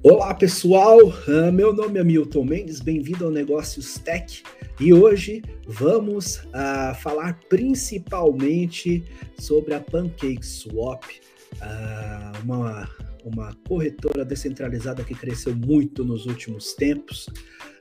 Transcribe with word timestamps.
Olá 0.00 0.32
pessoal, 0.32 0.96
uh, 1.08 1.52
meu 1.52 1.72
nome 1.72 1.98
é 1.98 2.04
Milton 2.04 2.44
Mendes, 2.44 2.80
bem-vindo 2.80 3.24
ao 3.24 3.32
Negócios 3.32 3.94
Tech. 3.94 4.44
E 4.78 4.94
hoje 4.94 5.42
vamos 5.66 6.36
uh, 6.36 6.94
falar 7.02 7.40
principalmente 7.48 9.02
sobre 9.40 9.74
a 9.74 9.80
PancakeSwap, 9.80 11.04
uh, 11.54 12.44
uma, 12.44 12.88
uma 13.24 13.52
corretora 13.66 14.24
descentralizada 14.24 15.02
que 15.02 15.16
cresceu 15.16 15.52
muito 15.52 16.04
nos 16.04 16.26
últimos 16.26 16.74
tempos. 16.74 17.28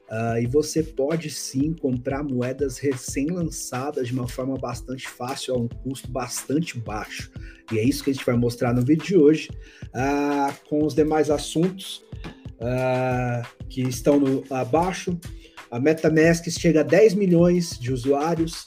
Uh, 0.10 0.40
e 0.42 0.48
você 0.48 0.82
pode 0.82 1.30
sim 1.30 1.74
comprar 1.74 2.24
moedas 2.24 2.78
recém-lançadas 2.78 4.08
de 4.08 4.14
uma 4.14 4.28
forma 4.28 4.58
bastante 4.58 5.08
fácil, 5.08 5.54
a 5.54 5.58
um 5.58 5.68
custo 5.68 6.10
bastante 6.10 6.80
baixo. 6.80 7.30
E 7.72 7.78
é 7.78 7.84
isso 7.84 8.04
que 8.04 8.12
a 8.12 8.14
gente 8.14 8.26
vai 8.26 8.36
mostrar 8.38 8.74
no 8.74 8.82
vídeo 8.82 9.06
de 9.06 9.18
hoje, 9.18 9.50
uh, 9.88 10.70
com 10.70 10.86
os 10.86 10.94
demais 10.94 11.30
assuntos 11.30 12.06
uh, 12.54 13.46
que 13.68 13.82
estão 13.82 14.18
no, 14.18 14.44
abaixo. 14.50 15.20
A 15.70 15.78
MetaMask 15.78 16.50
chega 16.50 16.80
a 16.80 16.84
10 16.84 17.14
milhões 17.14 17.78
de 17.78 17.92
usuários. 17.92 18.66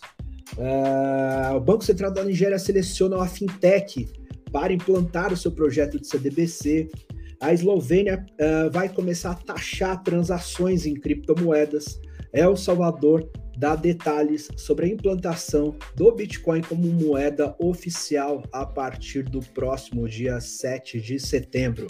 o 1.57 1.61
Banco 1.61 1.83
Central 1.83 2.13
da 2.13 2.23
Nigéria 2.23 2.59
seleciona 2.59 3.17
uma 3.17 3.27
fintech 3.27 4.07
para 4.53 4.75
implantar 4.75 5.33
o 5.33 5.37
seu 5.37 5.51
projeto 5.51 5.99
de 5.99 6.07
CDBC 6.07 6.91
a 7.41 7.55
Eslovênia 7.55 8.27
uh, 8.33 8.71
vai 8.71 8.89
começar 8.89 9.31
a 9.31 9.35
taxar 9.35 10.03
transações 10.03 10.85
em 10.85 10.95
criptomoedas. 10.95 11.99
El 12.33 12.55
Salvador 12.55 13.29
dá 13.57 13.75
detalhes 13.75 14.49
sobre 14.57 14.87
a 14.87 14.89
implantação 14.89 15.75
do 15.97 16.13
Bitcoin 16.13 16.61
como 16.61 16.87
moeda 16.87 17.57
oficial 17.59 18.43
a 18.53 18.65
partir 18.67 19.23
do 19.25 19.41
próximo 19.41 20.07
dia 20.07 20.39
7 20.39 21.01
de 21.01 21.19
setembro. 21.19 21.87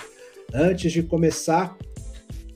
Antes 0.54 0.92
de 0.92 1.02
começar, 1.02 1.76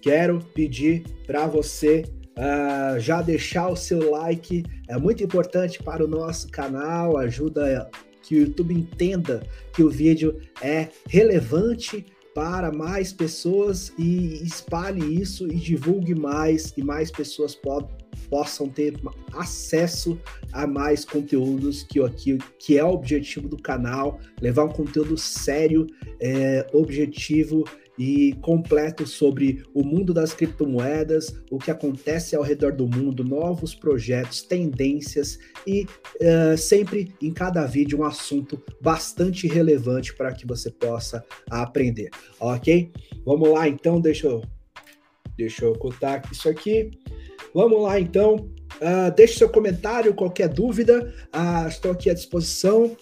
quero 0.01 0.39
pedir 0.55 1.03
para 1.27 1.47
você 1.47 2.05
uh, 2.39 2.98
já 3.01 3.20
deixar 3.20 3.69
o 3.69 3.77
seu 3.77 4.12
like, 4.12 4.62
é 4.89 4.97
muito 4.97 5.23
importante 5.23 5.83
para 5.83 6.05
o 6.05 6.08
nosso 6.08 6.48
canal, 6.48 7.17
ajuda 7.17 7.91
que 8.23 8.36
o 8.36 8.41
YouTube 8.41 8.73
entenda 8.73 9.47
que 9.75 9.83
o 9.83 9.91
vídeo 9.91 10.41
é 10.62 10.89
relevante 11.08 12.06
para 12.35 12.73
mais 12.73 13.13
pessoas 13.13 13.93
e 13.97 14.43
espalhe 14.43 15.21
isso 15.21 15.47
e 15.47 15.55
divulgue 15.55 16.15
mais 16.15 16.75
e 16.77 16.83
mais 16.83 17.11
pessoas 17.11 17.55
po 17.55 17.89
possam 18.29 18.69
ter 18.69 18.95
acesso 19.35 20.19
a 20.53 20.67
mais 20.67 21.05
conteúdos 21.05 21.83
que 21.85 22.01
aqui 22.01 22.39
que 22.59 22.79
é 22.79 22.85
o 22.85 22.91
objetivo 22.91 23.49
do 23.49 23.57
canal, 23.57 24.19
levar 24.41 24.65
um 24.65 24.73
conteúdo 24.73 25.17
sério, 25.17 25.87
é, 26.21 26.67
objetivo 26.73 27.65
e 27.98 28.33
completo 28.41 29.06
sobre 29.06 29.62
o 29.73 29.84
mundo 29.84 30.12
das 30.12 30.34
criptomoedas, 30.34 31.34
o 31.50 31.59
que 31.59 31.70
acontece 31.70 32.34
ao 32.34 32.42
redor 32.42 32.73
do 32.73 32.86
mundo, 32.86 33.25
novos 33.25 33.75
projetos, 33.75 34.42
tendências 34.42 35.39
e 35.67 35.84
uh, 35.84 36.59
sempre 36.59 37.14
em 37.23 37.33
cada 37.33 37.64
vídeo 37.67 38.01
um 38.01 38.05
assunto 38.05 38.61
bastante 38.81 39.47
relevante 39.47 40.14
para 40.14 40.33
que 40.33 40.47
você 40.47 40.70
possa 40.70 41.25
aprender, 41.48 42.11
ok? 42.41 42.91
Vamos 43.25 43.48
lá 43.51 43.69
então, 43.69 44.01
deixa 44.01 44.27
eu, 44.27 44.42
deixa 45.36 45.64
eu 45.64 45.73
ocultar 45.73 46.23
isso 46.31 46.48
aqui. 46.48 46.91
Vamos 47.55 47.83
lá 47.83 48.01
então, 48.01 48.34
uh, 48.34 49.14
deixe 49.14 49.39
seu 49.39 49.48
comentário, 49.48 50.14
qualquer 50.14 50.48
dúvida, 50.48 51.14
uh, 51.34 51.69
estou 51.69 51.92
aqui 51.92 52.11
à 52.11 52.14
disposição. 52.14 52.97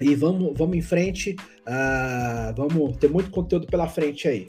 E 0.00 0.14
vamos, 0.14 0.52
vamos 0.56 0.76
em 0.76 0.82
frente. 0.82 1.36
Uh, 1.66 2.54
vamos 2.56 2.96
ter 2.98 3.08
muito 3.08 3.30
conteúdo 3.30 3.66
pela 3.66 3.88
frente 3.88 4.28
aí. 4.28 4.48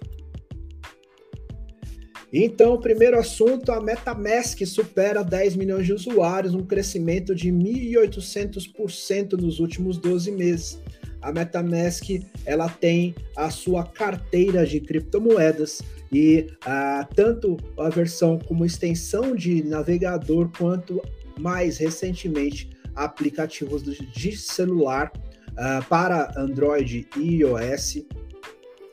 Então, 2.34 2.78
primeiro 2.78 3.18
assunto, 3.18 3.72
a 3.72 3.80
MetaMask 3.80 4.66
supera 4.66 5.24
10 5.24 5.56
milhões 5.56 5.86
de 5.86 5.94
usuários, 5.94 6.54
um 6.54 6.66
crescimento 6.66 7.34
de 7.34 7.50
1.800% 7.50 9.34
nos 9.34 9.60
últimos 9.62 9.98
12 9.98 10.32
meses. 10.32 10.80
A 11.22 11.32
MetaMask 11.32 12.04
ela 12.46 12.68
tem 12.68 13.16
a 13.38 13.50
sua 13.50 13.86
carteira 13.86 14.66
de 14.66 14.82
criptomoedas 14.82 15.82
e 16.12 16.48
uh, 16.66 17.16
tanto 17.16 17.56
a 17.80 17.90
versão 17.90 18.38
como 18.38 18.66
extensão 18.66 19.34
de 19.34 19.64
navegador 19.64 20.52
quanto 20.58 21.02
mais 21.40 21.78
recentemente 21.78 22.70
aplicativos 22.96 23.84
de 23.84 24.36
celular 24.36 25.12
uh, 25.58 25.84
para 25.88 26.32
Android 26.38 27.08
e 27.18 27.38
iOS 27.38 28.06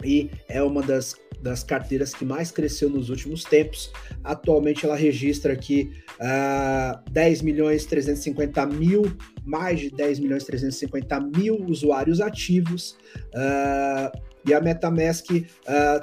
e 0.05 0.31
é 0.49 0.63
uma 0.63 0.83
das, 0.83 1.15
das 1.41 1.63
carteiras 1.63 2.15
que 2.15 2.25
mais 2.25 2.51
cresceu 2.51 2.89
nos 2.89 3.09
últimos 3.11 3.45
tempos. 3.45 3.93
Atualmente 4.23 4.85
ela 4.85 4.97
registra 4.97 5.53
aqui 5.53 5.93
uh, 6.15 7.11
10 7.11 7.43
milhões 7.43 7.87
350 7.87 8.67
mil, 8.67 9.03
mais 9.45 9.81
de 9.81 9.91
10 9.91 10.21
milhões 10.21 10.45
350 10.45 11.21
mil 11.37 11.65
usuários 11.67 12.21
ativos. 12.21 12.97
Uh, 13.35 14.33
e 14.47 14.53
a 14.53 14.61
MetaMask 14.61 15.31
uh, 15.31 15.45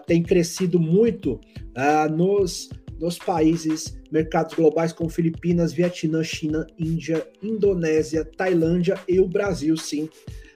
tem 0.05 0.23
crescido 0.23 0.79
muito 0.79 1.33
uh, 1.33 2.09
nos, 2.09 2.69
nos 2.97 3.17
países, 3.17 3.99
mercados 4.09 4.55
globais 4.55 4.93
como 4.93 5.09
Filipinas, 5.09 5.73
Vietnã, 5.73 6.23
China, 6.23 6.65
Índia, 6.77 7.27
Indonésia, 7.43 8.23
Tailândia 8.23 8.97
e 9.09 9.19
o 9.19 9.27
Brasil, 9.27 9.75
sim 9.75 10.09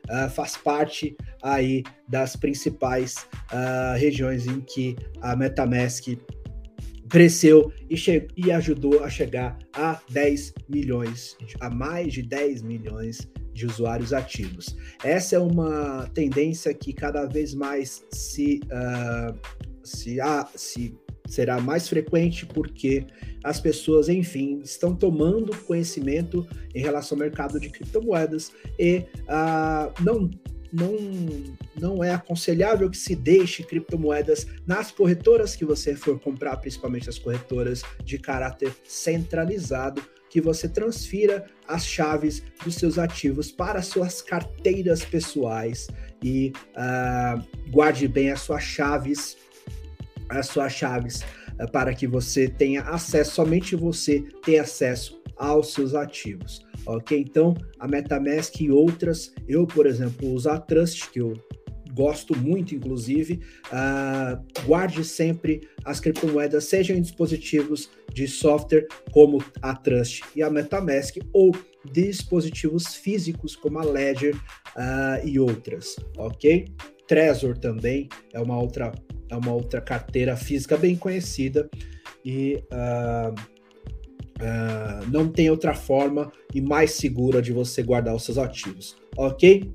uh, 0.10 0.30
faz 0.30 0.58
parte 0.58 1.16
aí 1.42 1.84
das 2.08 2.36
principais 2.36 3.28
uh, 3.52 3.98
regiões 3.98 4.48
em 4.48 4.62
que 4.62 4.96
a 5.22 5.36
MetaMask 5.36 6.18
cresceu 7.10 7.72
e, 7.90 7.96
e 8.36 8.52
ajudou 8.52 9.04
a 9.04 9.10
chegar 9.10 9.60
a 9.74 10.02
10 10.10 10.54
milhões, 10.68 11.38
a 11.60 11.70
mais 11.70 12.14
de 12.14 12.24
10 12.24 12.64
milhões 12.64 13.30
de 13.54 13.68
usuários 13.68 14.14
ativos. 14.14 14.76
Essa 15.04 15.36
é 15.36 15.40
uma 15.40 16.10
tendência 16.14 16.74
que 16.74 16.92
cada 16.92 17.26
vez 17.26 17.54
mais 17.54 18.04
se, 18.12 18.62
uh, 18.66 19.38
se, 19.84 20.20
uh, 20.20 20.48
se 20.56 20.98
será 21.28 21.60
mais 21.60 21.88
frequente 21.88 22.46
porque 22.46 23.06
as 23.44 23.60
pessoas, 23.60 24.10
enfim, 24.10 24.62
estão 24.64 24.96
tomando 24.96 25.56
conhecimento 25.64 26.48
em 26.74 26.82
relação 26.82 27.18
ao 27.18 27.24
mercado 27.24 27.60
de 27.60 27.70
criptomoedas 27.70 28.52
e 28.80 29.06
uh, 29.24 30.04
não, 30.04 30.30
não, 30.72 30.98
não 31.80 32.04
é 32.04 32.14
aconselhável 32.14 32.90
que 32.90 32.98
se 32.98 33.16
deixe 33.16 33.64
criptomoedas 33.64 34.48
nas 34.66 34.92
corretoras 34.92 35.56
que 35.56 35.66
você 35.66 35.96
for 35.96 36.20
comprar, 36.20 36.58
principalmente 36.58 37.10
as 37.10 37.20
corretoras 37.20 37.84
de 38.04 38.18
caráter 38.18 38.74
centralizado, 38.84 40.02
que 40.30 40.42
você 40.42 40.68
transfira 40.68 41.46
as 41.68 41.86
chaves 41.86 42.42
dos 42.64 42.76
seus 42.76 42.98
ativos 42.98 43.52
para 43.52 43.84
suas 43.84 44.20
carteiras 44.20 45.06
pessoais 45.06 45.88
e 46.24 46.52
uh, 46.70 47.70
guarde 47.70 48.08
bem 48.08 48.32
as 48.32 48.42
suas 48.42 48.64
chaves 48.64 49.38
as 50.40 50.48
suas 50.48 50.74
chaves 50.74 51.22
uh, 51.60 51.72
para 51.72 51.94
que 51.94 52.08
você 52.08 52.48
tenha 52.48 52.82
acesso, 52.82 53.36
somente 53.36 53.76
você 53.76 54.24
tem 54.44 54.60
acesso 54.60 55.22
aos 55.38 55.74
seus 55.74 55.94
ativos. 55.94 56.66
Ok? 56.86 57.18
Então, 57.18 57.56
a 57.80 57.88
MetaMask 57.88 58.60
e 58.60 58.70
outras, 58.70 59.34
eu, 59.48 59.66
por 59.66 59.86
exemplo, 59.86 60.30
uso 60.30 60.50
a 60.50 60.60
Trust, 60.60 61.10
que 61.12 61.22
eu 61.22 61.34
gosto 61.94 62.38
muito, 62.38 62.76
inclusive. 62.76 63.40
Uh, 63.68 64.64
guarde 64.66 65.04
sempre 65.04 65.62
as 65.86 66.00
criptomoedas, 66.00 66.66
sejam 66.66 66.98
em 66.98 67.02
dispositivos 67.02 67.90
de 68.14 68.28
software 68.28 68.88
como 69.12 69.44
a 69.62 69.76
Trust 69.76 70.24
e 70.36 70.44
a 70.44 70.50
MetaMask, 70.50 71.18
ou 71.32 71.56
dispositivos 71.92 72.96
físicos 72.96 73.56
como 73.56 73.80
a 73.80 73.84
Ledger 73.84 74.36
uh, 74.36 75.26
e 75.26 75.40
outras, 75.40 75.96
ok? 76.18 76.66
Trezor 77.08 77.58
também 77.58 78.08
é 78.34 78.40
uma 78.40 78.58
outra 78.60 78.92
é 79.34 79.38
uma 79.38 79.54
outra 79.54 79.82
carteira 79.82 80.36
física 80.38 80.78
bem 80.78 80.96
conhecida 80.96 81.70
e 82.24 82.64
uh, 82.72 83.34
uh, 84.40 85.12
não 85.12 85.28
tem 85.28 85.50
outra 85.50 85.74
forma 85.74 86.32
e 86.54 86.62
mais 86.62 86.92
segura 86.92 87.42
de 87.42 87.52
você 87.52 87.82
guardar 87.84 88.16
os 88.16 88.24
seus 88.24 88.38
ativos, 88.38 88.96
ok? 89.18 89.74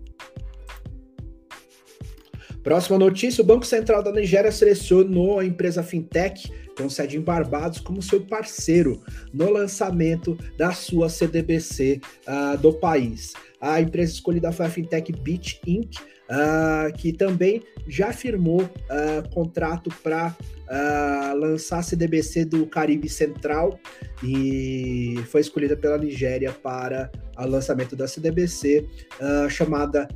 Próxima 2.62 2.98
notícia: 2.98 3.42
o 3.42 3.46
Banco 3.46 3.66
Central 3.66 4.02
da 4.02 4.12
Nigéria 4.12 4.52
selecionou 4.52 5.38
a 5.38 5.44
empresa 5.44 5.82
fintech 5.82 6.52
com 6.76 6.88
sede 6.88 7.16
em 7.16 7.20
Barbados 7.20 7.80
como 7.80 8.00
seu 8.00 8.20
parceiro 8.24 9.02
no 9.32 9.50
lançamento 9.50 10.38
da 10.56 10.70
sua 10.72 11.08
CDBC 11.08 12.00
uh, 12.04 12.08
ah, 12.26 12.56
do 12.56 12.72
país. 12.72 13.32
a 13.60 13.80
empresa 13.80 14.12
escolhida 14.12 14.52
foi 14.52 14.66
a 14.66 14.70
fintech 14.70 15.10
Bit 15.12 15.60
Inc., 15.66 15.96
uh, 16.28 16.92
que 16.96 17.12
também 17.12 17.62
já 17.86 18.12
firmou 18.12 18.62
uh, 18.62 19.28
contrato 19.32 19.90
para 20.02 20.36
uh, 20.68 21.36
lançar 21.36 21.78
a 21.78 21.82
CDBC 21.82 22.44
do 22.44 22.66
Caribe 22.66 23.08
Central 23.08 23.78
e 24.22 25.16
foi 25.28 25.40
escolhida 25.40 25.76
pela 25.76 25.98
Nigéria 25.98 26.52
para 26.52 27.10
o 27.38 27.46
lançamento 27.46 27.94
da 27.94 28.06
CDBC, 28.06 28.86
uh, 29.20 29.48
chamada 29.48 30.08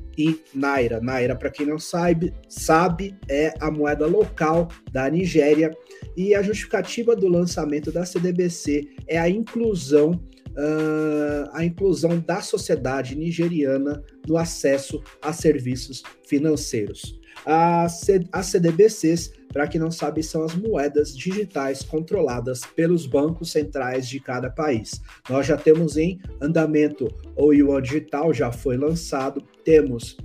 Naira. 0.54 1.00
Naira, 1.00 1.34
para 1.36 1.50
quem 1.50 1.66
não 1.66 1.78
sabe, 1.78 2.34
sabe, 2.48 3.16
é 3.28 3.54
a 3.60 3.70
moeda 3.70 4.06
local 4.06 4.68
da 4.92 5.08
Nigéria 5.08 5.70
e 6.16 6.34
a 6.34 6.42
justificativa 6.42 7.16
do 7.16 7.28
lançamento 7.28 7.90
da 7.90 8.04
CDBC 8.04 8.88
é 9.06 9.18
a 9.18 9.28
inclusão 9.28 10.20
uh, 10.52 11.48
a 11.52 11.64
inclusão 11.64 12.18
da 12.18 12.40
sociedade 12.40 13.16
nigeriana 13.16 14.02
no 14.26 14.36
acesso 14.36 15.02
a 15.20 15.32
serviços 15.32 16.02
financeiros. 16.24 17.20
As, 17.44 18.06
CDBCs, 18.46 19.32
para 19.52 19.66
quem 19.66 19.80
não 19.80 19.90
sabe, 19.90 20.22
são 20.22 20.44
as 20.44 20.54
moedas 20.54 21.16
digitais 21.16 21.82
controladas 21.82 22.60
pelos 22.76 23.06
bancos 23.06 23.50
centrais 23.50 24.08
de 24.08 24.20
cada 24.20 24.50
país. 24.50 25.00
Nós 25.28 25.46
já 25.46 25.56
temos 25.56 25.96
em 25.96 26.20
andamento 26.40 27.08
o 27.36 27.52
Yuan 27.52 27.82
Digital, 27.82 28.32
já 28.32 28.52
foi 28.52 28.76
lançado, 28.76 29.42
temos 29.64 30.16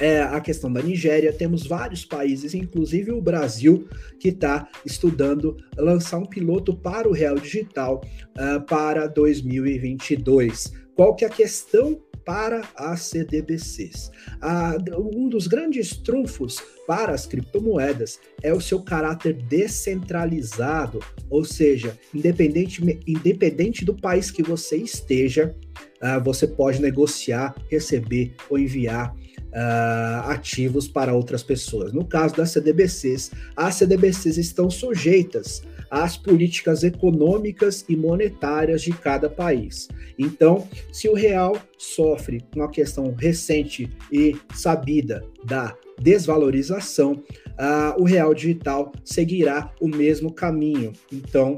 é, 0.00 0.20
a 0.22 0.40
questão 0.40 0.72
da 0.72 0.80
Nigéria, 0.80 1.32
temos 1.32 1.66
vários 1.66 2.04
países, 2.04 2.54
inclusive 2.54 3.10
o 3.10 3.20
Brasil, 3.20 3.88
que 4.20 4.28
está 4.28 4.68
estudando 4.86 5.56
lançar 5.76 6.18
um 6.18 6.26
piloto 6.26 6.76
para 6.76 7.08
o 7.08 7.12
Real 7.12 7.34
Digital 7.34 8.00
uh, 8.36 8.64
para 8.64 9.08
2022. 9.08 10.72
Qual 10.94 11.16
que 11.16 11.24
é 11.24 11.28
a 11.28 11.30
questão 11.30 12.00
para 12.28 12.60
as 12.76 13.04
CDBCs. 13.04 14.10
Ah, 14.38 14.76
um 14.98 15.30
dos 15.30 15.46
grandes 15.46 15.96
trunfos 15.96 16.62
para 16.86 17.14
as 17.14 17.24
criptomoedas 17.24 18.20
é 18.42 18.52
o 18.52 18.60
seu 18.60 18.82
caráter 18.82 19.32
descentralizado, 19.32 21.00
ou 21.30 21.42
seja, 21.42 21.98
independente, 22.14 22.82
independente 23.06 23.82
do 23.82 23.94
país 23.94 24.30
que 24.30 24.42
você 24.42 24.76
esteja, 24.76 25.56
ah, 26.02 26.18
você 26.18 26.46
pode 26.46 26.82
negociar, 26.82 27.54
receber 27.70 28.34
ou 28.50 28.58
enviar 28.58 29.16
uh, 29.48 30.28
ativos 30.28 30.86
para 30.86 31.14
outras 31.14 31.42
pessoas. 31.42 31.94
No 31.94 32.04
caso 32.04 32.36
das 32.36 32.50
CDBCs, 32.50 33.30
as 33.56 33.74
CDBCs 33.76 34.36
estão 34.36 34.70
sujeitas 34.70 35.62
às 35.90 36.16
políticas 36.16 36.82
econômicas 36.82 37.84
e 37.88 37.96
monetárias 37.96 38.82
de 38.82 38.92
cada 38.92 39.28
país. 39.28 39.88
Então, 40.18 40.68
se 40.92 41.08
o 41.08 41.14
real 41.14 41.56
sofre 41.76 42.42
com 42.52 42.62
a 42.62 42.70
questão 42.70 43.14
recente 43.16 43.90
e 44.12 44.36
sabida 44.54 45.24
da 45.44 45.76
desvalorização, 46.00 47.12
uh, 47.12 48.00
o 48.00 48.04
real 48.04 48.34
digital 48.34 48.92
seguirá 49.04 49.72
o 49.80 49.88
mesmo 49.88 50.32
caminho. 50.32 50.92
Então, 51.12 51.56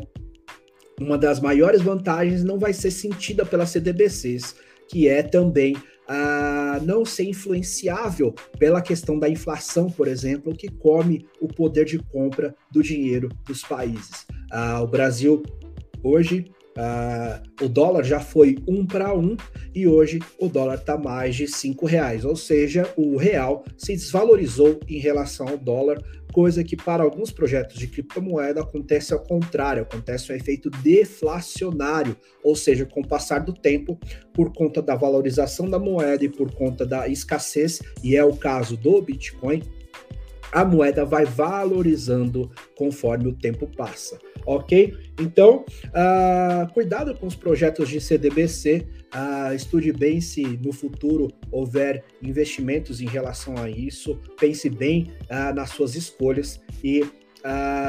uma 1.00 1.16
das 1.16 1.40
maiores 1.40 1.80
vantagens 1.80 2.44
não 2.44 2.58
vai 2.58 2.72
ser 2.72 2.90
sentida 2.90 3.44
pelas 3.44 3.70
CDBCs, 3.70 4.54
que 4.88 5.08
é 5.08 5.22
também 5.22 5.74
a 6.12 6.80
não 6.82 7.04
ser 7.04 7.28
influenciável 7.28 8.34
pela 8.58 8.82
questão 8.82 9.16
da 9.16 9.28
inflação, 9.28 9.88
por 9.88 10.08
exemplo, 10.08 10.52
que 10.52 10.68
come 10.68 11.24
o 11.40 11.46
poder 11.46 11.84
de 11.84 11.98
compra 11.98 12.52
do 12.68 12.82
dinheiro 12.82 13.28
dos 13.46 13.62
países. 13.62 14.26
Ah, 14.50 14.82
o 14.82 14.88
Brasil 14.88 15.40
hoje 16.02 16.46
Uh, 16.70 17.64
o 17.64 17.68
dólar 17.68 18.04
já 18.04 18.20
foi 18.20 18.56
um 18.66 18.86
para 18.86 19.12
um 19.12 19.36
e 19.74 19.88
hoje 19.88 20.20
o 20.38 20.48
dólar 20.48 20.76
está 20.76 20.96
mais 20.96 21.34
de 21.34 21.48
cinco 21.48 21.84
reais, 21.84 22.24
ou 22.24 22.36
seja, 22.36 22.88
o 22.96 23.16
real 23.16 23.64
se 23.76 23.92
desvalorizou 23.92 24.78
em 24.88 24.98
relação 24.98 25.48
ao 25.48 25.58
dólar, 25.58 26.00
coisa 26.32 26.64
que 26.64 26.76
para 26.76 27.02
alguns 27.02 27.30
projetos 27.30 27.78
de 27.78 27.86
criptomoeda 27.86 28.60
acontece 28.60 29.12
ao 29.12 29.20
contrário, 29.20 29.82
acontece 29.82 30.32
um 30.32 30.36
efeito 30.36 30.70
deflacionário, 30.70 32.16
ou 32.42 32.56
seja, 32.56 32.86
com 32.86 33.00
o 33.00 33.06
passar 33.06 33.40
do 33.40 33.52
tempo, 33.52 33.98
por 34.32 34.52
conta 34.52 34.80
da 34.80 34.94
valorização 34.94 35.68
da 35.68 35.78
moeda 35.78 36.24
e 36.24 36.28
por 36.28 36.52
conta 36.54 36.86
da 36.86 37.08
escassez, 37.08 37.80
e 38.02 38.16
é 38.16 38.24
o 38.24 38.36
caso 38.36 38.76
do 38.76 39.00
Bitcoin, 39.02 39.62
a 40.52 40.64
moeda 40.64 41.04
vai 41.04 41.24
valorizando 41.24 42.50
conforme 42.76 43.28
o 43.28 43.32
tempo 43.32 43.66
passa, 43.76 44.18
ok? 44.44 44.96
Então, 45.18 45.64
uh, 45.86 46.72
cuidado 46.72 47.14
com 47.14 47.26
os 47.26 47.36
projetos 47.36 47.88
de 47.88 48.00
CDBC, 48.00 48.78
uh, 48.78 49.10
ah, 49.12 49.54
estude 49.54 49.92
bem 49.92 50.20
se 50.20 50.42
no 50.42 50.72
futuro 50.72 51.28
houver 51.50 52.04
investimentos 52.22 53.00
em 53.00 53.06
relação 53.06 53.56
a 53.56 53.68
isso, 53.68 54.18
pense 54.38 54.68
bem 54.68 55.12
uh, 55.24 55.54
nas 55.54 55.70
suas 55.70 55.94
escolhas 55.94 56.60
e 56.82 57.04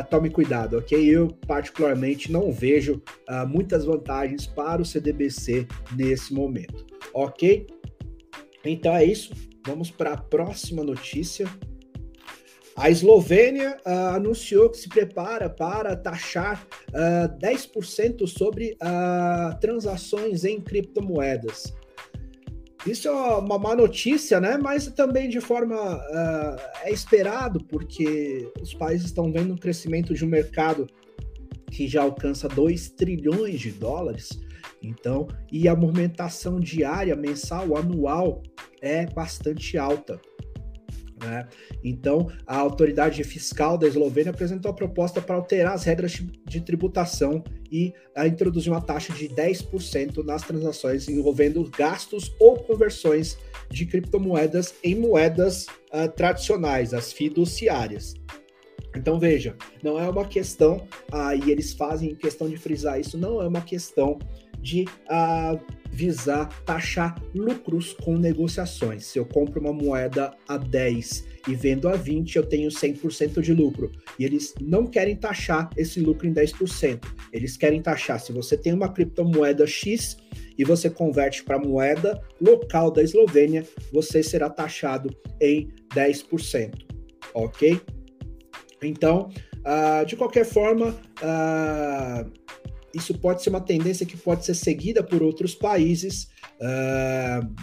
tome 0.09 0.29
cuidado, 0.29 0.77
ok? 0.77 0.97
Eu, 0.97 1.27
particularmente, 1.45 2.31
não 2.31 2.53
vejo 2.53 3.01
muitas 3.49 3.83
vantagens 3.83 4.47
para 4.47 4.81
o 4.81 4.85
CDBC 4.85 5.67
nesse 5.93 6.33
momento, 6.33 6.85
ok? 7.13 7.67
Então 8.63 8.95
é 8.95 9.03
isso, 9.03 9.33
vamos 9.67 9.91
para 9.91 10.13
a 10.13 10.17
próxima 10.17 10.85
notícia. 10.85 11.45
A 12.75 12.89
Eslovênia 12.89 13.77
uh, 13.85 14.15
anunciou 14.15 14.69
que 14.69 14.77
se 14.77 14.87
prepara 14.87 15.49
para 15.49 15.95
taxar 15.95 16.65
uh, 16.89 16.95
ah, 16.95 17.37
10% 17.41 18.25
sobre 18.27 18.77
uh, 18.81 19.59
transações 19.59 20.45
em 20.45 20.59
criptomoedas. 20.61 21.73
Isso 22.85 23.07
é 23.07 23.11
uma 23.11 23.59
má 23.59 23.75
notícia, 23.75 24.39
né? 24.39 24.57
Mas 24.57 24.87
também 24.87 25.29
de 25.29 25.39
forma 25.39 25.75
é 26.83 26.91
esperado, 26.91 27.63
porque 27.65 28.51
os 28.59 28.73
países 28.73 29.05
estão 29.05 29.31
vendo 29.31 29.53
um 29.53 29.57
crescimento 29.57 30.15
de 30.15 30.25
um 30.25 30.27
mercado 30.27 30.87
que 31.69 31.87
já 31.87 32.01
alcança 32.01 32.47
2 32.47 32.89
trilhões 32.89 33.59
de 33.59 33.71
dólares. 33.71 34.29
Então, 34.81 35.27
e 35.51 35.67
a 35.67 35.75
movimentação 35.75 36.59
diária, 36.59 37.15
mensal, 37.15 37.77
anual 37.77 38.41
é 38.81 39.05
bastante 39.05 39.77
alta. 39.77 40.19
Né? 41.21 41.47
Então, 41.83 42.27
a 42.47 42.57
autoridade 42.57 43.23
fiscal 43.23 43.77
da 43.77 43.87
Eslovênia 43.87 44.31
apresentou 44.31 44.71
a 44.71 44.73
proposta 44.73 45.21
para 45.21 45.35
alterar 45.35 45.73
as 45.73 45.83
regras 45.83 46.19
de 46.45 46.61
tributação 46.61 47.43
e 47.71 47.93
a 48.15 48.27
introduzir 48.27 48.71
uma 48.71 48.81
taxa 48.81 49.13
de 49.13 49.29
10% 49.29 50.23
nas 50.25 50.41
transações 50.41 51.07
envolvendo 51.07 51.69
gastos 51.69 52.35
ou 52.39 52.57
conversões 52.57 53.37
de 53.69 53.85
criptomoedas 53.85 54.73
em 54.83 54.95
moedas 54.95 55.67
uh, 55.93 56.09
tradicionais, 56.15 56.93
as 56.93 57.13
fiduciárias. 57.13 58.15
Então 58.95 59.17
veja, 59.17 59.55
não 59.81 59.97
é 59.97 60.09
uma 60.09 60.25
questão, 60.25 60.85
uh, 61.13 61.45
e 61.45 61.49
eles 61.49 61.71
fazem 61.71 62.13
questão 62.13 62.49
de 62.49 62.57
frisar 62.57 62.99
isso, 62.99 63.17
não 63.17 63.41
é 63.41 63.47
uma 63.47 63.61
questão 63.61 64.19
de 64.61 64.85
uh, 65.09 65.59
visar 65.91 66.47
taxar 66.63 67.21
lucros 67.35 67.93
com 67.93 68.17
negociações. 68.17 69.05
Se 69.05 69.19
eu 69.19 69.25
compro 69.25 69.59
uma 69.59 69.73
moeda 69.73 70.33
a 70.47 70.57
10 70.57 71.25
e 71.47 71.55
vendo 71.55 71.89
a 71.89 71.95
20, 71.95 72.35
eu 72.35 72.43
tenho 72.43 72.69
100% 72.69 73.41
de 73.41 73.53
lucro. 73.53 73.91
E 74.17 74.23
eles 74.23 74.53
não 74.61 74.85
querem 74.85 75.15
taxar 75.15 75.69
esse 75.75 75.99
lucro 75.99 76.27
em 76.27 76.33
10%. 76.33 77.03
Eles 77.33 77.57
querem 77.57 77.81
taxar 77.81 78.19
se 78.19 78.31
você 78.31 78.55
tem 78.57 78.73
uma 78.73 78.89
criptomoeda 78.89 79.65
X 79.65 80.17
e 80.57 80.63
você 80.63 80.89
converte 80.89 81.43
para 81.43 81.57
moeda 81.57 82.21
local 82.39 82.91
da 82.91 83.01
Eslovênia, 83.01 83.65
você 83.91 84.21
será 84.21 84.49
taxado 84.49 85.09
em 85.39 85.69
10%. 85.93 86.85
Ok? 87.33 87.81
Então, 88.83 89.29
uh, 89.59 90.05
de 90.05 90.15
qualquer 90.15 90.45
forma, 90.45 90.89
uh, 91.21 92.31
isso 92.93 93.17
pode 93.17 93.41
ser 93.41 93.49
uma 93.49 93.61
tendência 93.61 94.05
que 94.05 94.17
pode 94.17 94.45
ser 94.45 94.53
seguida 94.53 95.03
por 95.03 95.21
outros 95.21 95.55
países. 95.55 96.29
Uh, 96.59 97.53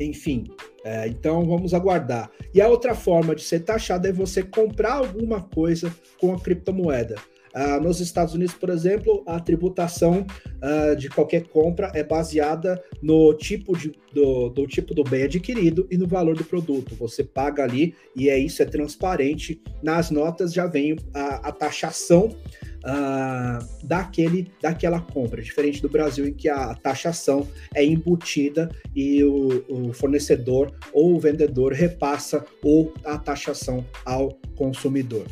enfim, 0.00 0.46
uh, 0.84 1.08
então 1.08 1.44
vamos 1.46 1.72
aguardar. 1.74 2.30
E 2.52 2.60
a 2.60 2.68
outra 2.68 2.94
forma 2.94 3.34
de 3.34 3.42
ser 3.42 3.60
taxado 3.60 4.06
é 4.06 4.12
você 4.12 4.42
comprar 4.42 4.94
alguma 4.94 5.40
coisa 5.42 5.94
com 6.20 6.32
a 6.32 6.40
criptomoeda. 6.40 7.16
Uh, 7.54 7.80
nos 7.80 8.00
Estados 8.00 8.34
Unidos, 8.34 8.54
por 8.54 8.68
exemplo, 8.68 9.22
a 9.24 9.38
tributação 9.38 10.26
uh, 10.56 10.96
de 10.96 11.08
qualquer 11.08 11.46
compra 11.46 11.92
é 11.94 12.02
baseada 12.02 12.82
no 13.00 13.32
tipo, 13.32 13.78
de, 13.78 13.92
do, 14.12 14.48
do, 14.48 14.66
tipo 14.66 14.92
do 14.92 15.04
bem 15.04 15.22
adquirido 15.22 15.86
e 15.88 15.96
no 15.96 16.08
valor 16.08 16.36
do 16.36 16.44
produto. 16.44 16.96
Você 16.96 17.22
paga 17.22 17.62
ali 17.62 17.94
e 18.16 18.28
é 18.28 18.36
isso, 18.36 18.60
é 18.60 18.64
transparente. 18.64 19.62
Nas 19.80 20.10
notas 20.10 20.52
já 20.52 20.66
vem 20.66 20.96
a, 21.14 21.48
a 21.48 21.52
taxação 21.52 22.36
uh, 22.84 23.86
daquele, 23.86 24.50
daquela 24.60 25.00
compra, 25.00 25.42
diferente 25.42 25.80
do 25.82 25.88
Brasil, 25.88 26.26
em 26.26 26.32
que 26.32 26.48
a 26.48 26.74
taxação 26.74 27.48
é 27.74 27.84
embutida 27.84 28.70
e 28.94 29.22
o, 29.24 29.64
o 29.68 29.92
fornecedor 29.92 30.72
ou 30.92 31.14
o 31.14 31.20
vendedor 31.20 31.72
repassa 31.72 32.44
ou 32.62 32.92
a 33.04 33.18
taxação 33.18 33.84
ao 34.04 34.38
consumidor. 34.54 35.26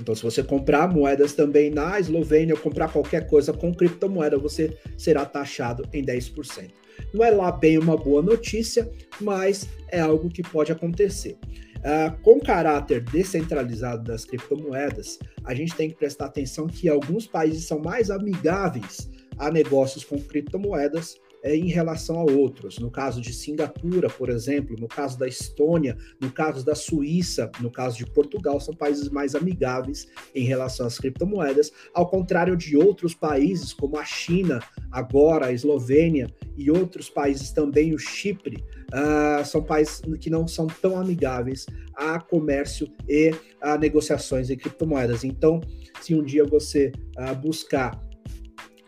Então, 0.00 0.14
se 0.14 0.22
você 0.22 0.42
comprar 0.42 0.88
moedas 0.88 1.32
também 1.32 1.70
na 1.70 1.98
Eslovênia 1.98 2.54
ou 2.54 2.60
comprar 2.60 2.92
qualquer 2.92 3.26
coisa 3.26 3.52
com 3.52 3.74
criptomoeda, 3.74 4.38
você 4.38 4.76
será 4.96 5.24
taxado 5.24 5.88
em 5.92 6.04
10%. 6.04 6.70
Não 7.12 7.24
é 7.24 7.30
lá 7.30 7.50
bem 7.50 7.78
uma 7.78 7.96
boa 7.96 8.22
notícia, 8.22 8.88
mas 9.20 9.68
é 9.90 10.00
algo 10.00 10.28
que 10.28 10.42
pode 10.42 10.70
acontecer. 10.70 11.36
Uh, 11.78 12.20
com 12.22 12.40
caráter 12.40 13.00
descentralizado 13.00 14.02
das 14.02 14.24
criptomoedas, 14.24 15.18
a 15.44 15.54
gente 15.54 15.74
tem 15.74 15.88
que 15.88 15.96
prestar 15.96 16.26
atenção 16.26 16.66
que 16.66 16.88
alguns 16.88 17.26
países 17.26 17.66
são 17.66 17.78
mais 17.78 18.10
amigáveis 18.10 19.08
a 19.38 19.50
negócios 19.50 20.04
com 20.04 20.18
criptomoedas 20.18 21.20
é, 21.42 21.54
em 21.54 21.68
relação 21.68 22.18
a 22.18 22.24
outros. 22.24 22.78
No 22.78 22.90
caso 22.90 23.20
de 23.20 23.32
Singapura, 23.32 24.10
por 24.10 24.28
exemplo, 24.28 24.76
no 24.78 24.88
caso 24.88 25.18
da 25.18 25.28
Estônia, 25.28 25.96
no 26.20 26.32
caso 26.32 26.64
da 26.64 26.74
Suíça, 26.74 27.50
no 27.60 27.70
caso 27.70 27.96
de 27.96 28.06
Portugal, 28.06 28.60
são 28.60 28.74
países 28.74 29.08
mais 29.08 29.34
amigáveis 29.34 30.08
em 30.34 30.44
relação 30.44 30.86
às 30.86 30.98
criptomoedas, 30.98 31.72
ao 31.94 32.08
contrário 32.08 32.56
de 32.56 32.76
outros 32.76 33.14
países 33.14 33.72
como 33.72 33.96
a 33.96 34.04
China, 34.04 34.60
agora 34.90 35.46
a 35.46 35.52
Eslovênia 35.52 36.28
e 36.56 36.70
outros 36.70 37.08
países 37.08 37.52
também, 37.52 37.94
o 37.94 37.98
Chipre, 37.98 38.64
uh, 38.92 39.44
são 39.44 39.62
países 39.62 40.00
que 40.20 40.30
não 40.30 40.46
são 40.46 40.66
tão 40.66 40.98
amigáveis 40.98 41.66
a 41.94 42.20
comércio 42.20 42.88
e 43.08 43.32
a 43.60 43.76
negociações 43.76 44.50
em 44.50 44.56
criptomoedas. 44.56 45.24
Então, 45.24 45.60
se 46.00 46.14
um 46.14 46.22
dia 46.22 46.44
você 46.44 46.92
uh, 47.18 47.34
buscar 47.34 48.00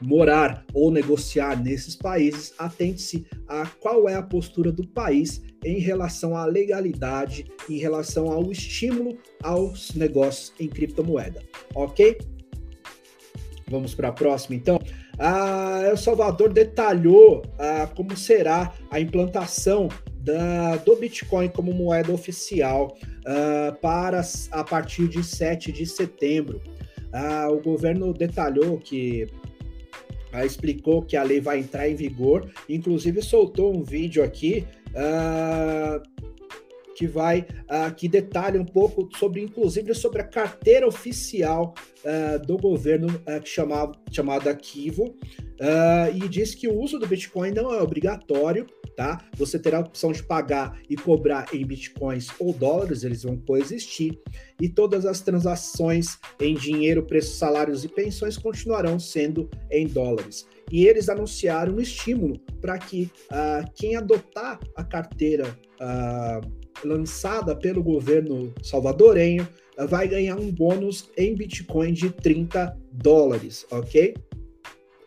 morar 0.01 0.65
ou 0.73 0.91
negociar 0.91 1.63
nesses 1.63 1.95
países, 1.95 2.55
atente-se 2.59 3.27
a 3.47 3.67
qual 3.67 4.09
é 4.09 4.15
a 4.15 4.23
postura 4.23 4.73
do 4.73 4.87
país 4.87 5.43
em 5.63 5.79
relação 5.79 6.35
à 6.35 6.47
legalidade, 6.47 7.47
em 7.69 7.77
relação 7.77 8.31
ao 8.31 8.51
estímulo 8.51 9.19
aos 9.43 9.95
negócios 9.95 10.55
em 10.59 10.69
criptomoeda, 10.69 11.43
ok? 11.75 12.17
Vamos 13.69 13.95
para 13.95 14.09
a 14.09 14.13
próxima, 14.13 14.57
então. 14.57 14.81
A 15.21 15.83
El 15.85 15.99
Salvador 15.99 16.51
detalhou 16.51 17.43
ah, 17.59 17.87
como 17.95 18.17
será 18.17 18.73
a 18.91 18.99
implantação 18.99 19.89
da, 20.17 20.77
do 20.77 20.97
Bitcoin 20.97 21.49
como 21.51 21.75
moeda 21.75 22.11
oficial 22.11 22.97
ah, 23.27 23.77
para 23.83 24.23
a 24.51 24.65
partir 24.65 25.09
de 25.09 25.23
7 25.23 25.73
de 25.73 25.85
setembro. 25.85 26.63
Ah, 27.13 27.49
o 27.51 27.61
governo 27.61 28.15
detalhou 28.15 28.79
que 28.79 29.27
uh, 30.33 30.45
explicou 30.45 31.03
que 31.03 31.17
a 31.17 31.23
lei 31.23 31.41
vai 31.41 31.59
entrar 31.59 31.89
em 31.89 31.95
vigor, 31.95 32.49
inclusive 32.69 33.21
soltou 33.21 33.77
um 33.77 33.83
vídeo 33.83 34.23
aqui 34.23 34.65
uh, 34.91 36.03
que 37.01 37.07
vai 37.07 37.41
uh, 37.41 37.95
que 37.97 38.07
detalha 38.07 38.61
um 38.61 38.65
pouco 38.65 39.09
sobre, 39.17 39.41
inclusive, 39.41 39.95
sobre 39.95 40.21
a 40.21 40.25
carteira 40.25 40.87
oficial 40.87 41.73
uh, 42.05 42.47
do 42.47 42.59
governo 42.59 43.09
uh, 43.09 43.41
chamado, 43.43 43.99
chamada 44.13 44.55
Kivo, 44.55 45.17
e 46.15 46.27
diz 46.27 46.55
que 46.55 46.67
o 46.67 46.75
uso 46.75 46.99
do 46.99 47.07
Bitcoin 47.07 47.51
não 47.51 47.71
é 47.75 47.83
obrigatório, 47.83 48.67
tá? 48.97 49.23
Você 49.37 49.59
terá 49.59 49.77
a 49.77 49.81
opção 49.81 50.11
de 50.11 50.23
pagar 50.23 50.79
e 50.89 50.97
cobrar 50.97 51.47
em 51.53 51.67
bitcoins 51.67 52.29
ou 52.39 52.55
dólares, 52.55 53.05
eles 53.05 53.25
vão 53.25 53.37
coexistir, 53.37 54.19
e 54.59 54.71
todas 54.71 55.05
as 55.05 55.21
transações 55.21 56.19
em 56.41 56.55
dinheiro, 56.55 57.03
preços, 57.03 57.37
salários 57.37 57.85
e 57.85 57.89
pensões 57.89 58.39
continuarão 58.39 58.99
sendo 58.99 59.51
em 59.71 59.87
dólares. 59.87 60.47
E 60.73 60.87
eles 60.87 61.11
anunciaram 61.11 61.75
um 61.75 61.81
estímulo 61.81 62.39
para 62.63 62.79
que 62.79 63.11
uh, 63.31 63.71
quem 63.75 63.97
adotar 63.97 64.59
a 64.75 64.83
carteira 64.83 65.55
uh, 65.81 66.87
lançada 66.87 67.55
pelo 67.57 67.83
governo 67.83 68.53
salvadorenho 68.63 69.47
vai 69.89 70.07
ganhar 70.07 70.37
um 70.37 70.51
bônus 70.51 71.11
em 71.17 71.35
Bitcoin 71.35 71.93
de 71.93 72.11
30 72.11 72.77
dólares, 72.93 73.67
ok? 73.71 74.15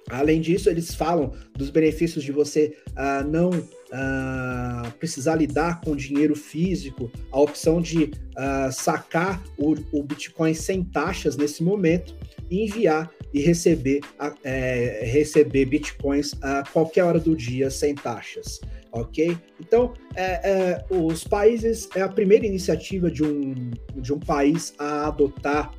Além 0.09 0.41
disso, 0.41 0.69
eles 0.69 0.93
falam 0.93 1.31
dos 1.55 1.69
benefícios 1.69 2.23
de 2.23 2.31
você 2.31 2.75
uh, 2.89 3.27
não 3.27 3.49
uh, 3.51 4.91
precisar 4.99 5.35
lidar 5.35 5.79
com 5.81 5.95
dinheiro 5.95 6.35
físico, 6.35 7.11
a 7.31 7.39
opção 7.39 7.81
de 7.81 8.11
sacar 8.71 9.43
o, 9.59 9.75
o, 9.91 10.01
Bitcoin 10.01 10.55
sem 10.55 10.83
taxas 10.83 11.37
nesse 11.37 11.63
momento 11.63 12.15
enviar 12.49 13.11
e 13.33 13.39
receber, 13.41 14.01
é, 14.43 15.01
receber 15.03 15.65
Bitcoins 15.65 16.33
a 16.41 16.63
qualquer 16.63 17.03
hora 17.03 17.19
do 17.19 17.35
dia 17.35 17.69
sem 17.69 17.95
taxas. 17.95 18.59
Ok? 18.93 19.35
Então, 19.59 19.93
é, 20.15 20.23
é, 20.23 20.85
os 20.95 21.23
países 21.23 21.89
é 21.95 22.01
a 22.01 22.07
primeira 22.07 22.45
iniciativa 22.45 23.09
de 23.09 23.23
um, 23.23 23.71
de 23.95 24.13
um 24.13 24.19
país 24.19 24.73
a 24.77 25.07
adotar 25.07 25.73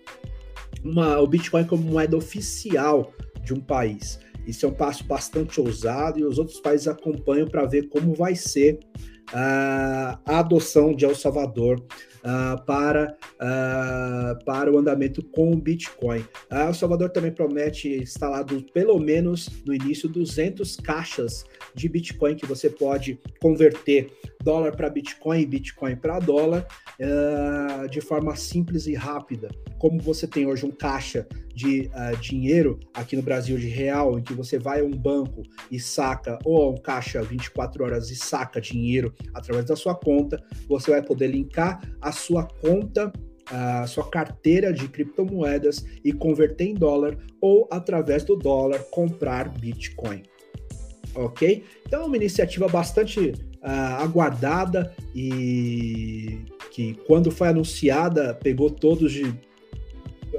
uma, 0.83 1.21
o 1.21 1.27
Bitcoin 1.27 1.65
como 1.65 1.83
moeda 1.85 2.17
oficial 2.17 3.13
de 3.45 3.55
um 3.55 3.61
país. 3.61 4.19
Isso 4.47 4.67
é 4.67 4.69
um 4.69 4.75
passo 4.75 5.05
bastante 5.05 5.61
ousado 5.61 6.19
e 6.19 6.25
os 6.25 6.39
outros 6.39 6.61
países 6.61 6.89
acompanham 6.89 7.47
para 7.47 7.65
ver 7.65 7.89
como 7.89 8.15
vai 8.15 8.35
ser 8.35 8.81
uh, 9.31 10.19
a 10.27 10.39
adoção 10.41 10.93
de 10.93 11.05
El 11.05 11.15
Salvador 11.15 11.83
uh, 12.25 12.63
para, 12.65 13.17
uh, 13.35 14.45
para 14.45 14.73
o 14.73 14.79
andamento 14.79 15.23
com 15.23 15.53
o 15.53 15.57
Bitcoin. 15.57 16.21
Uh, 16.51 16.71
o 16.71 16.75
Salvador 16.75 17.11
também 17.11 17.31
promete 17.31 17.89
instalar 17.89 18.45
pelo 18.73 18.99
menos 18.99 19.49
no 19.67 19.75
início 19.75 20.09
200 20.09 20.77
caixas 20.77 21.45
de 21.75 21.89
Bitcoin 21.89 22.35
que 22.35 22.47
você 22.47 22.71
pode 22.71 23.21
converter 23.41 24.11
dólar 24.43 24.77
para 24.77 24.91
Bitcoin 24.91 25.41
e 25.41 25.47
Bitcoin 25.47 25.97
para 25.97 26.19
dólar 26.19 26.67
de 27.91 28.01
forma 28.01 28.37
simples 28.37 28.87
e 28.87 28.95
rápida. 28.95 29.49
Como 29.79 30.01
você 30.01 30.27
tem 30.27 30.47
hoje 30.47 30.65
um 30.65 30.71
caixa 30.71 31.27
de 31.55 31.91
dinheiro 32.21 32.79
aqui 32.93 33.17
no 33.17 33.23
Brasil 33.23 33.57
de 33.57 33.67
real, 33.67 34.19
em 34.19 34.23
que 34.23 34.35
você 34.35 34.59
vai 34.59 34.81
a 34.81 34.85
um 34.85 34.91
banco 34.91 35.43
e 35.71 35.81
saca, 35.81 36.39
ou 36.45 36.63
a 36.63 36.71
um 36.71 36.77
caixa 36.77 37.23
24 37.23 37.85
horas 37.85 38.11
e 38.11 38.17
saca 38.17 38.61
dinheiro 38.61 39.13
através 39.33 39.65
da 39.65 39.75
sua 39.75 39.95
conta, 39.95 40.43
você 40.69 40.91
vai 40.91 41.03
poder 41.03 41.29
linkar 41.29 41.81
a 42.01 42.13
sua 42.15 42.45
conta 42.45 43.13
a 43.47 43.87
sua 43.87 44.09
carteira 44.09 44.73
de 44.73 44.89
criptomoedas 44.89 45.85
e 46.03 46.13
converter 46.13 46.65
em 46.65 46.75
dólar 46.75 47.19
ou 47.41 47.69
através 47.71 48.25
do 48.25 48.37
dólar 48.37 48.79
comprar 48.91 49.49
Bitcoin. 49.49 50.23
Ok? 51.15 51.63
Então 51.87 52.03
é 52.03 52.05
uma 52.07 52.17
iniciativa 52.17 52.67
bastante 52.69 53.21
uh, 53.21 54.03
aguardada 54.03 54.95
e 55.15 56.41
que 56.73 56.95
quando 57.07 57.31
foi 57.31 57.49
anunciada 57.49 58.35
pegou 58.35 58.71
todos 58.71 59.13
de 59.13 59.39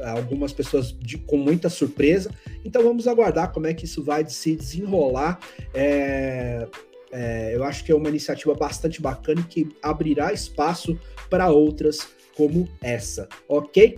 algumas 0.03 0.51
pessoas 0.51 0.91
de, 0.99 1.17
com 1.17 1.37
muita 1.37 1.69
surpresa. 1.69 2.29
Então 2.65 2.83
vamos 2.83 3.07
aguardar 3.07 3.53
como 3.53 3.67
é 3.67 3.73
que 3.73 3.85
isso 3.85 4.03
vai 4.03 4.27
se 4.27 4.55
desenrolar. 4.55 5.39
É, 5.73 6.67
é, 7.11 7.55
eu 7.55 7.63
acho 7.63 7.83
que 7.83 7.91
é 7.91 7.95
uma 7.95 8.09
iniciativa 8.09 8.53
bastante 8.53 9.01
bacana 9.01 9.43
que 9.43 9.69
abrirá 9.81 10.33
espaço 10.33 10.99
para 11.29 11.49
outras 11.49 12.07
como 12.35 12.67
essa, 12.81 13.27
ok? 13.47 13.97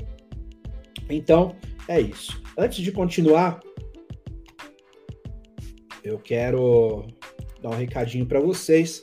Então 1.10 1.56
é 1.88 2.00
isso. 2.00 2.42
Antes 2.58 2.84
de 2.84 2.92
continuar, 2.92 3.60
eu 6.04 6.20
quero 6.20 7.08
dar 7.62 7.70
um 7.70 7.76
recadinho 7.76 8.26
para 8.26 8.40
vocês. 8.40 9.02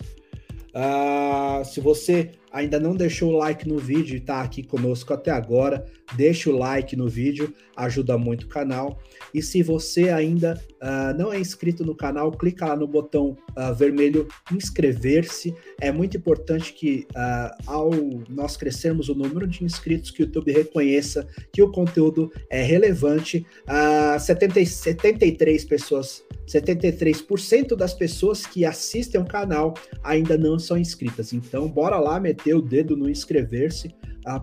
Uh, 0.75 1.64
se 1.64 1.80
você 1.80 2.32
ainda 2.50 2.80
não 2.80 2.94
deixou 2.96 3.32
o 3.32 3.37
like 3.37 3.68
no 3.68 3.78
vídeo 3.78 4.14
e 4.14 4.18
está 4.18 4.42
aqui 4.42 4.62
conosco 4.62 5.12
até 5.12 5.30
agora, 5.30 5.84
deixa 6.16 6.50
o 6.50 6.56
like 6.56 6.96
no 6.96 7.08
vídeo, 7.08 7.52
ajuda 7.76 8.16
muito 8.16 8.44
o 8.44 8.49
canal. 8.49 8.99
E 9.32 9.42
se 9.42 9.62
você 9.62 10.11
ainda 10.11 10.61
uh, 10.82 11.16
não 11.18 11.32
é 11.32 11.38
inscrito 11.38 11.84
no 11.84 11.94
canal, 11.94 12.30
clica 12.30 12.66
lá 12.66 12.76
no 12.76 12.87
botão 12.87 13.37
uh, 13.56 13.75
vermelho 13.75 14.28
inscrever-se. 14.52 15.54
É 15.80 15.90
muito 15.90 16.16
importante 16.16 16.73
que, 16.73 17.06
uh, 17.11 17.62
ao 17.66 17.90
nós 18.28 18.56
crescermos 18.56 19.08
o 19.08 19.14
número 19.14 19.46
de 19.46 19.64
inscritos, 19.64 20.11
que 20.11 20.23
o 20.23 20.26
YouTube 20.26 20.52
reconheça 20.52 21.26
que 21.52 21.62
o 21.62 21.70
conteúdo 21.70 22.30
é 22.50 22.62
relevante. 22.62 23.46
Uh, 23.64 24.18
70, 24.18 24.64
73 24.64 25.64
pessoas 25.64 26.25
73% 26.46 27.75
das 27.75 27.94
pessoas 27.94 28.46
que 28.46 28.64
assistem 28.64 29.20
o 29.20 29.25
canal 29.25 29.75
ainda 30.02 30.37
não 30.37 30.58
são 30.58 30.76
inscritas. 30.76 31.32
Então, 31.32 31.68
bora 31.68 31.99
lá 31.99 32.20
meter 32.20 32.54
o 32.54 32.62
dedo 32.62 32.96
no 32.96 33.08
inscrever-se 33.08 33.94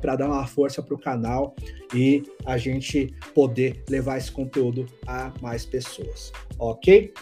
para 0.01 0.15
dar 0.15 0.27
uma 0.27 0.45
força 0.45 0.81
para 0.81 0.95
o 0.95 0.99
canal 0.99 1.55
e 1.93 2.23
a 2.45 2.57
gente 2.57 3.13
poder 3.33 3.83
levar 3.89 4.17
esse 4.17 4.31
conteúdo 4.31 4.85
a 5.07 5.33
mais 5.41 5.65
pessoas, 5.65 6.31
ok? 6.59 7.13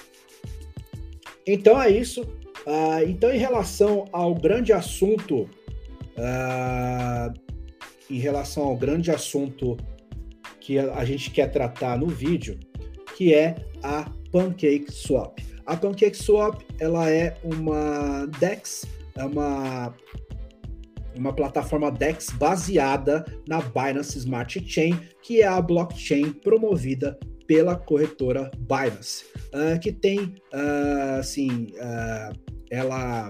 Então 1.48 1.82
é 1.82 1.90
isso. 1.90 2.22
Uh, 2.22 3.08
então, 3.08 3.34
em 3.34 3.38
relação 3.38 4.06
ao 4.12 4.36
grande 4.36 4.72
assunto, 4.74 5.50
uh, 6.18 7.34
em 8.10 8.20
relação 8.20 8.64
ao 8.64 8.76
grande 8.76 9.10
assunto 9.10 9.78
que 10.60 10.78
a 10.78 11.04
gente 11.06 11.32
quer 11.32 11.52
tratar 11.52 11.98
no 11.98 12.08
vídeo, 12.08 12.60
que 13.16 13.34
é 13.34 13.56
a 13.82 14.12
Pancake 14.32 14.92
Swap. 14.92 15.40
A 15.66 15.76
Pancake 15.76 16.16
Swap 16.16 16.62
ela 16.80 17.10
é 17.10 17.36
uma 17.44 18.26
DEX, 18.40 18.86
é 19.16 19.24
uma 19.24 19.94
uma 21.16 21.34
plataforma 21.34 21.92
DEX 21.92 22.30
baseada 22.32 23.26
na 23.48 23.62
Binance 23.62 24.18
Smart 24.18 24.64
Chain, 24.68 25.00
que 25.22 25.42
é 25.42 25.48
a 25.48 25.62
blockchain 25.62 26.32
promovida 26.32 27.20
pela 27.48 27.76
corretora 27.76 28.52
Binance. 28.60 29.26
uh, 29.54 29.80
que 29.80 29.92
tem, 29.92 30.36
uh, 30.54 31.20
assim, 31.20 31.74
uh, 31.78 32.40
ela, 32.70 33.28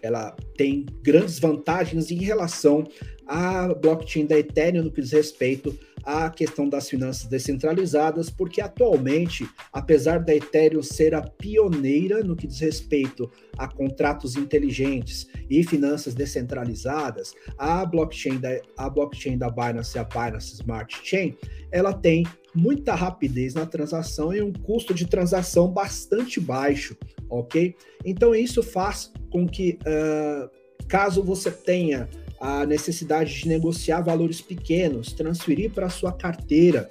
ela 0.00 0.36
tem 0.56 0.86
grandes 1.02 1.38
vantagens 1.38 2.10
em 2.10 2.18
relação 2.18 2.84
à 3.26 3.74
blockchain 3.74 4.26
da 4.26 4.38
Ethereum 4.38 4.84
no 4.84 4.92
que 4.92 5.00
diz 5.00 5.12
respeito 5.12 5.76
à 6.06 6.30
questão 6.30 6.68
das 6.68 6.88
finanças 6.88 7.26
descentralizadas, 7.26 8.30
porque 8.30 8.60
atualmente, 8.60 9.48
apesar 9.72 10.20
da 10.20 10.32
Ethereum 10.32 10.80
ser 10.80 11.12
a 11.16 11.20
pioneira 11.20 12.22
no 12.22 12.36
que 12.36 12.46
diz 12.46 12.60
respeito 12.60 13.28
a 13.58 13.66
contratos 13.66 14.36
inteligentes 14.36 15.26
e 15.50 15.64
finanças 15.64 16.14
descentralizadas, 16.14 17.34
a 17.58 17.84
blockchain 17.84 18.38
da, 18.38 18.60
a 18.76 18.88
blockchain 18.88 19.36
da 19.36 19.50
Binance, 19.50 19.98
a 19.98 20.04
Binance 20.04 20.54
Smart 20.54 20.96
Chain, 21.02 21.36
ela 21.72 21.92
tem 21.92 22.24
muita 22.54 22.94
rapidez 22.94 23.54
na 23.54 23.66
transação 23.66 24.32
e 24.32 24.40
um 24.40 24.52
custo 24.52 24.94
de 24.94 25.06
transação 25.06 25.68
bastante 25.68 26.40
baixo, 26.40 26.96
ok? 27.28 27.74
Então 28.04 28.32
isso 28.32 28.62
faz 28.62 29.12
com 29.28 29.46
que, 29.46 29.78
uh, 29.82 30.48
caso 30.86 31.20
você 31.20 31.50
tenha 31.50 32.08
a 32.40 32.66
necessidade 32.66 33.34
de 33.34 33.48
negociar 33.48 34.00
valores 34.02 34.40
pequenos, 34.40 35.12
transferir 35.12 35.70
para 35.70 35.88
sua 35.88 36.12
carteira 36.12 36.88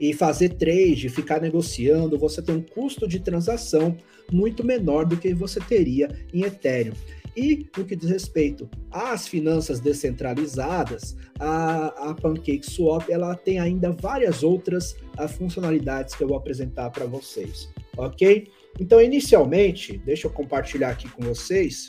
e 0.00 0.14
fazer 0.14 0.50
trade, 0.50 1.10
ficar 1.10 1.40
negociando, 1.40 2.18
você 2.18 2.40
tem 2.40 2.56
um 2.56 2.62
custo 2.62 3.06
de 3.06 3.20
transação 3.20 3.96
muito 4.32 4.64
menor 4.64 5.04
do 5.04 5.16
que 5.16 5.34
você 5.34 5.60
teria 5.60 6.08
em 6.32 6.42
Ethereum. 6.44 6.94
E 7.36 7.68
no 7.76 7.84
que 7.84 7.94
diz 7.94 8.10
respeito 8.10 8.68
às 8.90 9.28
finanças 9.28 9.78
descentralizadas, 9.78 11.16
a, 11.38 12.10
a 12.10 12.14
PancakeSwap 12.14 13.10
ela 13.10 13.36
tem 13.36 13.60
ainda 13.60 13.92
várias 13.92 14.42
outras 14.42 14.96
a, 15.16 15.24
ah, 15.24 15.28
funcionalidades 15.28 16.14
que 16.14 16.24
eu 16.24 16.28
vou 16.28 16.36
apresentar 16.36 16.90
para 16.90 17.06
vocês, 17.06 17.70
ok? 17.96 18.48
Então, 18.80 19.00
inicialmente, 19.00 19.98
deixa 19.98 20.26
eu 20.26 20.32
compartilhar 20.32 20.90
aqui 20.90 21.08
com 21.08 21.22
vocês 21.22 21.88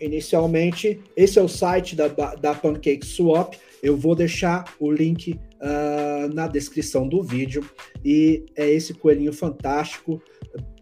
inicialmente, 0.00 1.00
esse 1.16 1.38
é 1.38 1.42
o 1.42 1.48
site 1.48 1.96
da, 1.96 2.08
da 2.08 2.54
Pancake 2.54 3.06
Swap. 3.06 3.54
Eu 3.82 3.96
vou 3.96 4.14
deixar 4.14 4.74
o 4.78 4.90
link 4.90 5.32
uh, 5.32 6.32
na 6.34 6.46
descrição 6.46 7.08
do 7.08 7.22
vídeo. 7.22 7.68
E 8.04 8.44
é 8.56 8.68
esse 8.68 8.94
coelhinho 8.94 9.32
fantástico, 9.32 10.22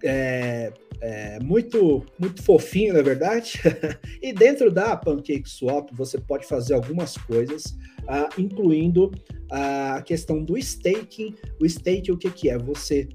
é, 0.02 0.72
é 1.00 1.38
muito, 1.40 2.04
muito 2.18 2.42
fofinho, 2.42 2.94
na 2.94 3.00
é 3.00 3.02
verdade. 3.02 3.60
e 4.22 4.32
dentro 4.32 4.70
da 4.70 4.96
Pancake 4.96 5.48
Swap, 5.48 5.90
você 5.92 6.18
pode 6.18 6.46
fazer 6.46 6.74
algumas 6.74 7.16
coisas, 7.16 7.64
uh, 8.02 8.40
incluindo 8.40 9.06
uh, 9.06 9.96
a 9.96 10.02
questão 10.02 10.42
do 10.42 10.56
staking. 10.56 11.34
O 11.60 11.66
staking, 11.66 12.12
o 12.12 12.18
que, 12.18 12.30
que 12.30 12.48
é? 12.48 12.58
Você, 12.58 13.08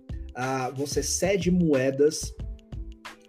você 0.75 1.03
cede 1.03 1.51
moedas 1.51 2.33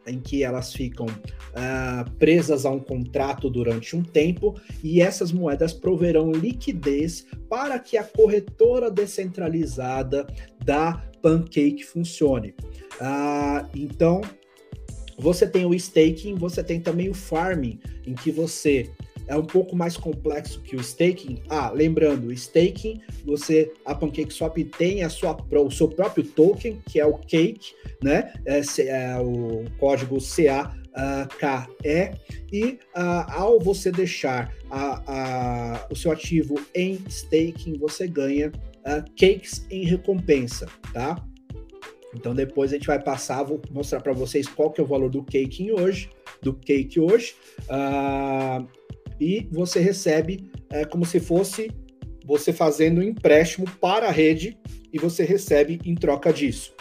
em 0.07 0.19
que 0.21 0.43
elas 0.43 0.73
ficam 0.73 1.07
uh, 1.07 2.11
presas 2.19 2.65
a 2.67 2.71
um 2.71 2.81
contrato 2.81 3.49
durante 3.49 3.95
um 3.97 4.03
tempo 4.03 4.61
e 4.83 5.01
essas 5.01 5.33
moedas 5.33 5.73
proverão 5.73 6.33
liquidez 6.33 7.27
para 7.49 7.79
que 7.79 7.97
a 7.97 8.05
corretora 8.05 8.91
descentralizada 8.91 10.27
da 10.65 11.03
Pancake 11.23 11.85
funcione. 11.85 12.55
Uh, 13.01 13.69
então, 13.75 14.21
você 15.19 15.47
tem 15.47 15.65
o 15.65 15.75
staking, 15.75 16.35
você 16.35 16.65
tem 16.65 16.81
também 16.81 17.09
o 17.09 17.15
farming, 17.15 17.79
em 18.07 18.15
que 18.15 18.31
você 18.31 18.91
é 19.33 19.37
um 19.37 19.45
pouco 19.45 19.75
mais 19.75 19.97
complexo 19.97 20.61
que 20.61 20.77
o 20.77 20.81
staking. 20.81 21.43
Ah, 21.49 21.71
lembrando, 21.71 22.31
staking, 22.33 23.01
você 23.25 23.73
a 23.87 23.95
PancakeSwap 23.95 24.63
tem 24.77 25.03
a 25.03 25.09
sua, 25.09 25.35
o 25.51 25.71
seu 25.71 25.89
próprio 25.89 26.23
token, 26.23 26.83
que 26.87 27.01
é 27.01 27.07
o 27.07 27.17
Cake, 27.17 27.73
né? 28.03 28.35
É, 28.45 28.61
é 28.83 29.19
o 29.19 29.65
código 29.79 30.19
CA 30.19 30.77
uh, 30.93 31.27
KE, 31.39 32.19
e 32.53 32.79
uh, 32.95 33.25
ao 33.29 33.59
você 33.59 33.91
deixar 33.91 34.55
a, 34.71 35.03
a, 35.07 35.87
o 35.91 35.97
seu 35.97 36.13
ativo 36.13 36.61
em 36.75 37.03
staking, 37.09 37.79
você 37.79 38.07
ganha 38.07 38.53
uh, 38.81 39.03
cakes 39.17 39.67
em 39.71 39.87
recompensa, 39.87 40.67
tá? 40.93 41.17
Então 42.15 42.35
depois 42.35 42.71
a 42.71 42.75
gente 42.75 42.87
vai 42.87 43.03
passar, 43.03 43.43
vou 43.43 43.63
mostrar 43.71 44.01
para 44.01 44.13
vocês 44.13 44.47
qual 44.47 44.71
que 44.71 44.79
é 44.79 44.85
o 44.85 44.87
valor 44.87 45.09
do 45.09 45.25
cake 45.25 45.73
hoje, 45.73 46.11
do 46.43 46.53
cake 46.53 47.01
hoje, 47.01 47.35
e 49.23 49.49
você 49.53 49.79
recebe 49.79 50.51
é, 50.69 50.85
como 50.85 51.07
se 51.07 51.21
fosse 51.21 51.71
você 52.27 52.53
fazendo 52.53 53.01
um 53.01 53.05
empréstimo 53.05 53.71
para 53.81 54.09
a 54.09 54.11
rede 54.11 54.59
e 54.93 54.99
você 54.99 55.23
recebe 55.23 55.81
em 55.85 55.95
troca 55.95 56.33
disso. 56.33 56.75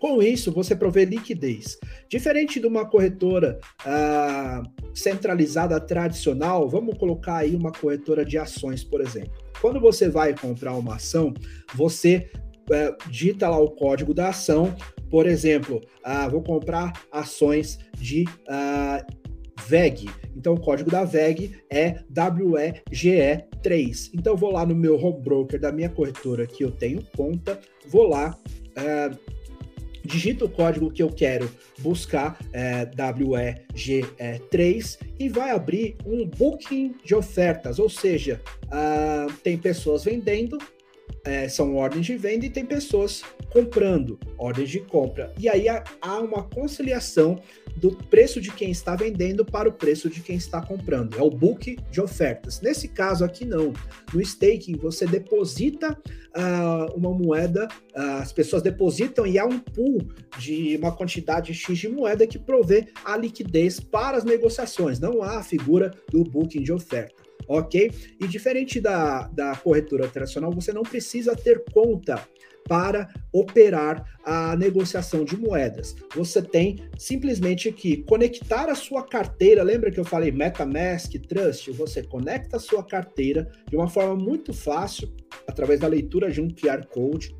Com 0.00 0.20
isso, 0.20 0.50
você 0.52 0.74
provê 0.74 1.04
liquidez. 1.04 1.78
Diferente 2.08 2.58
de 2.58 2.66
uma 2.66 2.84
corretora 2.84 3.60
ah, 3.84 4.62
centralizada 4.92 5.80
tradicional, 5.80 6.68
vamos 6.68 6.98
colocar 6.98 7.36
aí 7.36 7.54
uma 7.54 7.70
corretora 7.70 8.24
de 8.24 8.36
ações, 8.36 8.82
por 8.82 9.00
exemplo. 9.00 9.32
Quando 9.60 9.80
você 9.80 10.08
vai 10.08 10.36
comprar 10.36 10.74
uma 10.74 10.96
ação, 10.96 11.32
você 11.74 12.28
é, 12.72 12.94
digita 13.08 13.48
lá 13.48 13.58
o 13.58 13.70
código 13.70 14.12
da 14.12 14.28
ação, 14.30 14.74
por 15.08 15.26
exemplo, 15.26 15.80
ah, 16.02 16.28
vou 16.28 16.42
comprar 16.42 16.92
ações 17.10 17.78
de 17.96 18.24
ah, 18.48 19.04
VEG. 19.68 20.08
Então 20.36 20.54
o 20.54 20.60
código 20.60 20.90
da 20.90 21.04
VEG 21.04 21.60
é 21.70 22.00
WEGE3. 22.12 24.10
Então 24.14 24.36
vou 24.36 24.50
lá 24.52 24.66
no 24.66 24.74
meu 24.74 25.00
home 25.02 25.22
broker 25.22 25.60
da 25.60 25.72
minha 25.72 25.88
corretora 25.88 26.46
que 26.46 26.62
eu 26.64 26.70
tenho 26.70 27.02
conta, 27.16 27.58
vou 27.88 28.06
lá, 28.08 28.38
é, 28.76 29.10
digito 30.04 30.44
o 30.44 30.48
código 30.48 30.88
que 30.90 31.02
eu 31.02 31.10
quero 31.10 31.50
buscar, 31.78 32.38
é, 32.52 32.86
WEGE3, 32.86 34.98
e 35.18 35.28
vai 35.28 35.50
abrir 35.50 35.96
um 36.06 36.24
booking 36.26 36.94
de 37.04 37.14
ofertas, 37.14 37.78
ou 37.78 37.88
seja, 37.88 38.40
uh, 38.66 39.32
tem 39.42 39.58
pessoas 39.58 40.04
vendendo, 40.04 40.58
é, 41.26 41.48
são 41.48 41.74
ordens 41.74 42.06
de 42.06 42.16
venda 42.16 42.46
e 42.46 42.50
tem 42.50 42.64
pessoas 42.64 43.22
comprando, 43.50 44.18
ordens 44.38 44.70
de 44.70 44.80
compra. 44.80 45.32
E 45.38 45.48
aí 45.48 45.66
há, 45.68 45.82
uma 46.20 46.44
conciliação 46.44 47.40
do 47.76 47.90
preço 47.90 48.40
de 48.40 48.50
quem 48.52 48.70
está 48.70 48.94
vendendo 48.94 49.44
para 49.44 49.68
o 49.68 49.72
preço 49.72 50.08
de 50.08 50.20
quem 50.20 50.36
está 50.36 50.62
comprando. 50.62 51.18
É 51.18 51.22
o 51.22 51.28
book 51.28 51.76
de 51.90 52.00
ofertas. 52.00 52.60
Nesse 52.60 52.88
caso 52.88 53.24
aqui, 53.24 53.44
não. 53.44 53.72
No 54.14 54.20
staking, 54.20 54.76
você 54.76 55.06
deposita 55.06 55.92
uh, 55.92 56.96
uma 56.96 57.12
moeda, 57.12 57.66
uh, 57.94 58.22
as 58.22 58.32
pessoas 58.32 58.62
depositam 58.62 59.26
e 59.26 59.38
há 59.38 59.44
um 59.44 59.58
pool 59.58 59.98
de 60.38 60.76
uma 60.76 60.94
quantidade 60.94 61.52
X 61.52 61.78
de 61.78 61.88
moeda 61.88 62.26
que 62.26 62.38
provê 62.38 62.86
a 63.04 63.16
liquidez 63.16 63.80
para 63.80 64.16
as 64.16 64.24
negociações. 64.24 65.00
Não 65.00 65.22
há 65.22 65.38
a 65.38 65.42
figura 65.42 65.92
do 66.10 66.22
booking 66.24 66.62
de 66.62 66.72
oferta 66.72 67.25
ok? 67.48 67.90
E 68.20 68.26
diferente 68.26 68.80
da, 68.80 69.28
da 69.28 69.56
corretora 69.56 70.08
tradicional, 70.08 70.52
você 70.52 70.72
não 70.72 70.82
precisa 70.82 71.34
ter 71.36 71.64
conta 71.72 72.22
para 72.68 73.08
operar 73.32 74.04
a 74.24 74.56
negociação 74.56 75.24
de 75.24 75.36
moedas. 75.36 75.94
Você 76.14 76.42
tem 76.42 76.80
simplesmente 76.98 77.70
que 77.72 77.98
conectar 77.98 78.68
a 78.68 78.74
sua 78.74 79.04
carteira. 79.04 79.62
Lembra 79.62 79.90
que 79.90 80.00
eu 80.00 80.04
falei 80.04 80.32
MetaMask, 80.32 81.12
Trust? 81.28 81.70
Você 81.72 82.02
conecta 82.02 82.56
a 82.56 82.60
sua 82.60 82.82
carteira 82.84 83.50
de 83.68 83.76
uma 83.76 83.88
forma 83.88 84.16
muito 84.16 84.52
fácil, 84.52 85.12
através 85.46 85.80
da 85.80 85.86
leitura 85.86 86.30
de 86.30 86.40
um 86.40 86.48
QR 86.48 86.86
Code. 86.88 87.34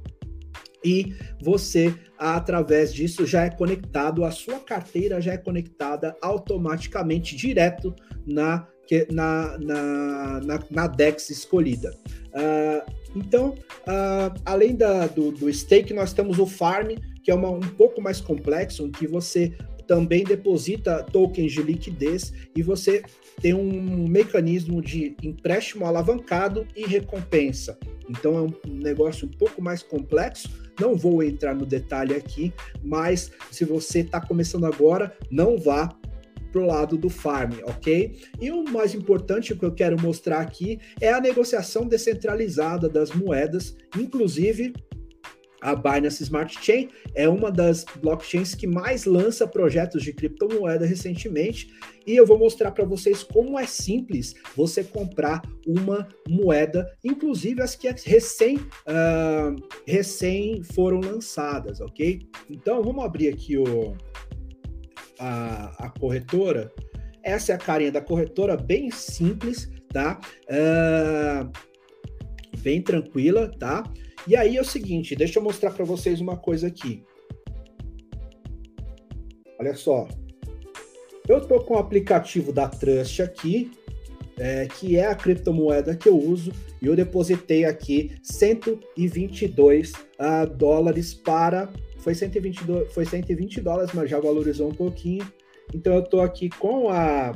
E 0.85 1.15
você, 1.43 1.93
através 2.17 2.95
disso, 2.95 3.27
já 3.27 3.45
é 3.45 3.51
conectado, 3.51 4.25
a 4.25 4.31
sua 4.31 4.61
carteira 4.61 5.21
já 5.21 5.33
é 5.33 5.39
conectada 5.39 6.17
automaticamente 6.23 7.35
direto 7.35 7.93
na, 8.25 8.69
na, 9.11 9.59
na, 9.59 10.41
na, 10.41 10.65
na 10.71 10.87
DEX 10.87 11.31
escolhida. 11.31 11.95
Uh, 12.29 12.93
então, 13.15 13.55
uh, 13.83 14.41
além 14.45 14.77
da, 14.77 15.07
do, 15.07 15.31
do 15.31 15.53
stake, 15.53 15.95
nós 15.95 16.13
temos 16.13 16.39
o 16.39 16.47
farm, 16.47 16.97
que 17.25 17.31
é 17.31 17.35
uma, 17.35 17.51
um 17.51 17.61
pouco 17.61 18.01
mais 18.01 18.21
complexo, 18.21 18.87
em 18.87 18.91
que 18.91 19.07
você 19.07 19.55
também 19.87 20.25
deposita 20.25 21.03
tokens 21.03 21.53
de 21.53 21.63
liquidez 21.63 22.33
e 22.55 22.63
você 22.63 23.03
tem 23.41 23.55
um 23.55 24.09
mecanismo 24.09 24.83
de 24.83 25.17
empréstimo 25.23 25.87
alavancado 25.87 26.67
e 26.75 26.87
recompensa. 26.87 27.79
Então 28.09 28.37
é 28.37 28.43
um 28.69 28.75
negócio 28.75 29.27
um 29.27 29.31
pouco 29.31 29.63
mais 29.63 29.83
complexo. 29.83 30.49
Não 30.81 30.95
vou 30.95 31.23
entrar 31.23 31.55
no 31.55 31.65
detalhe 31.65 32.15
aqui, 32.15 32.53
mas 32.83 33.31
se 33.51 33.65
você 33.65 34.01
está 34.01 34.21
começando 34.21 34.67
agora, 34.67 35.17
não 35.31 35.57
vá 35.57 35.97
para 36.57 36.63
o 36.63 36.67
lado 36.67 36.97
do 36.97 37.11
farm, 37.11 37.53
ok? 37.65 38.19
E 38.41 38.51
o 38.51 38.65
mais 38.65 38.95
importante 38.95 39.55
que 39.55 39.63
eu 39.65 39.75
quero 39.75 40.01
mostrar 40.01 40.41
aqui 40.41 40.81
é 40.99 41.13
a 41.13 41.21
negociação 41.21 41.87
descentralizada 41.87 42.89
das 42.89 43.11
moedas, 43.11 43.77
inclusive 43.95 44.73
A 45.61 45.75
Binance 45.75 46.23
Smart 46.23 46.57
Chain 46.65 46.89
é 47.15 47.29
uma 47.29 47.51
das 47.51 47.85
blockchains 48.01 48.55
que 48.55 48.67
mais 48.67 49.05
lança 49.05 49.47
projetos 49.47 50.03
de 50.03 50.13
criptomoeda 50.13 50.87
recentemente 50.87 51.69
e 52.07 52.17
eu 52.17 52.25
vou 52.25 52.39
mostrar 52.39 52.71
para 52.71 52.85
vocês 52.85 53.23
como 53.23 53.59
é 53.59 53.67
simples 53.67 54.35
você 54.55 54.83
comprar 54.85 55.43
uma 55.67 56.09
moeda, 56.29 56.91
inclusive 57.05 57.61
as 57.61 57.75
que 57.75 57.89
recém, 58.05 58.57
uh, 58.57 59.57
recém 59.87 60.63
foram 60.63 61.01
lançadas, 61.01 61.81
ok? 61.81 62.21
Então 62.49 62.83
vamos 62.83 63.05
abrir 63.05 63.29
aqui 63.29 63.59
o, 63.59 63.97
a, 65.19 65.87
a 65.87 65.91
corretora. 65.91 66.73
Essa 67.23 67.53
é 67.53 67.55
a 67.55 67.59
carinha 67.59 67.93
da 67.93 68.01
corretora, 68.01 68.57
bem 68.57 68.91
simples, 68.91 69.71
tá? 69.93 70.21
Uh, 70.45 71.51
bem 72.59 72.81
tranquila, 72.81 73.51
tá? 73.59 73.83
E 74.27 74.37
aí 74.37 74.57
é 74.57 74.61
o 74.61 74.65
seguinte, 74.65 75.15
deixa 75.15 75.39
eu 75.39 75.43
mostrar 75.43 75.71
para 75.71 75.85
vocês 75.85 76.21
uma 76.21 76.37
coisa 76.37 76.67
aqui. 76.67 77.05
Olha 79.59 79.75
só. 79.75 80.09
Eu 81.29 81.41
tô 81.41 81.61
com 81.61 81.75
o 81.75 81.79
aplicativo 81.79 82.53
da 82.53 82.69
Trust 82.69 83.23
aqui, 83.23 83.71
é, 84.39 84.67
que 84.67 84.97
é 84.97 85.07
a 85.07 85.15
criptomoeda 85.15 85.97
que 85.97 86.09
eu 86.09 86.17
uso, 86.17 86.53
e 86.81 86.87
eu 86.87 86.95
depositei 86.95 87.65
aqui 87.65 88.17
122 88.23 89.93
uh, 89.93 90.47
dólares 90.55 91.15
para. 91.15 91.73
Foi 92.07 92.15
122, 92.15 92.93
foi 92.95 93.05
120 93.05 93.61
dólares, 93.61 93.91
mas 93.93 94.09
já 94.09 94.21
valorizou 94.21 94.69
um 94.69 94.73
pouquinho. 94.73 95.27
Então 95.75 95.93
eu 95.93 96.03
tô 96.03 96.21
aqui 96.21 96.49
com 96.49 96.89
a 96.89 97.35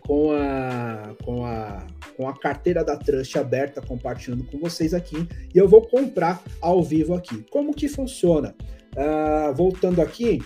com 0.00 0.32
a 0.32 1.14
com 1.24 1.46
a 1.46 1.86
com 2.16 2.28
a 2.28 2.36
carteira 2.36 2.84
da 2.84 2.96
Trust 2.96 3.38
aberta, 3.38 3.80
compartilhando 3.80 4.42
com 4.42 4.58
vocês 4.58 4.92
aqui, 4.92 5.28
e 5.54 5.56
eu 5.56 5.68
vou 5.68 5.80
comprar 5.82 6.42
ao 6.60 6.82
vivo 6.82 7.14
aqui. 7.14 7.46
Como 7.52 7.72
que 7.72 7.86
funciona? 7.86 8.52
Uh, 8.96 9.54
voltando 9.54 10.02
aqui, 10.02 10.40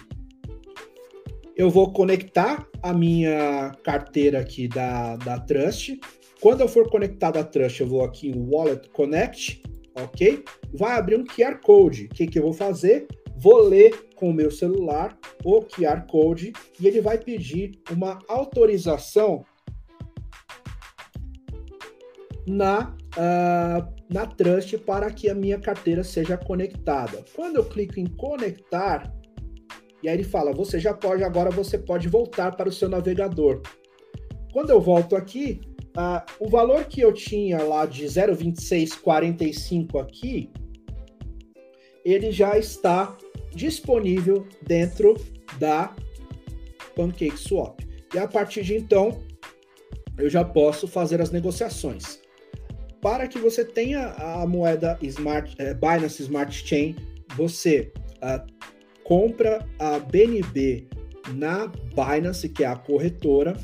eu 1.56 1.70
vou 1.70 1.94
conectar 1.94 2.68
a 2.82 2.92
minha 2.92 3.74
carteira 3.82 4.40
aqui 4.40 4.68
da, 4.68 5.16
da 5.16 5.40
Trust. 5.40 5.98
Quando 6.42 6.60
eu 6.60 6.68
for 6.68 6.90
conectado 6.90 7.38
à 7.38 7.44
Trust, 7.44 7.80
eu 7.80 7.86
vou 7.86 8.04
aqui 8.04 8.28
em 8.28 8.38
Wallet 8.38 8.90
Connect, 8.90 9.62
ok? 9.96 10.44
Vai 10.72 10.98
abrir 10.98 11.16
um 11.16 11.24
QR 11.24 11.60
Code. 11.60 12.06
O 12.06 12.08
que, 12.08 12.26
que 12.26 12.38
eu 12.38 12.42
vou 12.42 12.52
fazer? 12.52 13.06
Vou 13.36 13.62
ler 13.62 14.08
com 14.14 14.30
o 14.30 14.34
meu 14.34 14.50
celular 14.50 15.16
o 15.44 15.60
QR 15.60 16.06
Code 16.06 16.52
e 16.80 16.86
ele 16.86 17.00
vai 17.00 17.18
pedir 17.18 17.72
uma 17.90 18.18
autorização 18.28 19.44
na, 22.46 22.96
uh, 23.16 23.94
na 24.08 24.26
Trust 24.26 24.78
para 24.78 25.10
que 25.10 25.28
a 25.28 25.34
minha 25.34 25.58
carteira 25.58 26.04
seja 26.04 26.36
conectada. 26.36 27.24
Quando 27.34 27.56
eu 27.56 27.64
clico 27.64 27.98
em 27.98 28.06
conectar, 28.06 29.12
e 30.02 30.08
aí 30.08 30.14
ele 30.14 30.24
fala: 30.24 30.52
você 30.52 30.78
já 30.78 30.94
pode, 30.94 31.24
agora 31.24 31.50
você 31.50 31.76
pode 31.76 32.08
voltar 32.08 32.56
para 32.56 32.68
o 32.68 32.72
seu 32.72 32.88
navegador. 32.88 33.60
Quando 34.52 34.70
eu 34.70 34.80
volto 34.80 35.16
aqui, 35.16 35.60
uh, 35.96 36.22
o 36.38 36.48
valor 36.48 36.84
que 36.84 37.00
eu 37.00 37.12
tinha 37.12 37.62
lá 37.62 37.86
de 37.86 38.04
0,2645 38.04 40.00
aqui, 40.00 40.50
ele 42.04 42.30
já 42.30 42.56
está 42.58 43.16
disponível 43.54 44.46
dentro 44.62 45.14
da 45.58 45.94
PancakeSwap. 46.94 47.84
E 48.14 48.18
a 48.18 48.28
partir 48.28 48.62
de 48.62 48.76
então, 48.76 49.22
eu 50.18 50.30
já 50.30 50.44
posso 50.44 50.86
fazer 50.86 51.20
as 51.20 51.30
negociações 51.30 52.20
para 53.06 53.28
que 53.28 53.38
você 53.38 53.64
tenha 53.64 54.08
a 54.14 54.44
moeda 54.46 54.98
Smart, 55.00 55.54
é, 55.58 55.72
Binance 55.74 56.22
Smart 56.22 56.52
Chain, 56.52 56.96
você 57.36 57.92
uh, 58.16 58.44
compra 59.04 59.64
a 59.78 60.00
BNB 60.00 60.88
na 61.34 61.70
Binance, 61.94 62.48
que 62.48 62.64
é 62.64 62.66
a 62.66 62.74
corretora, 62.74 63.56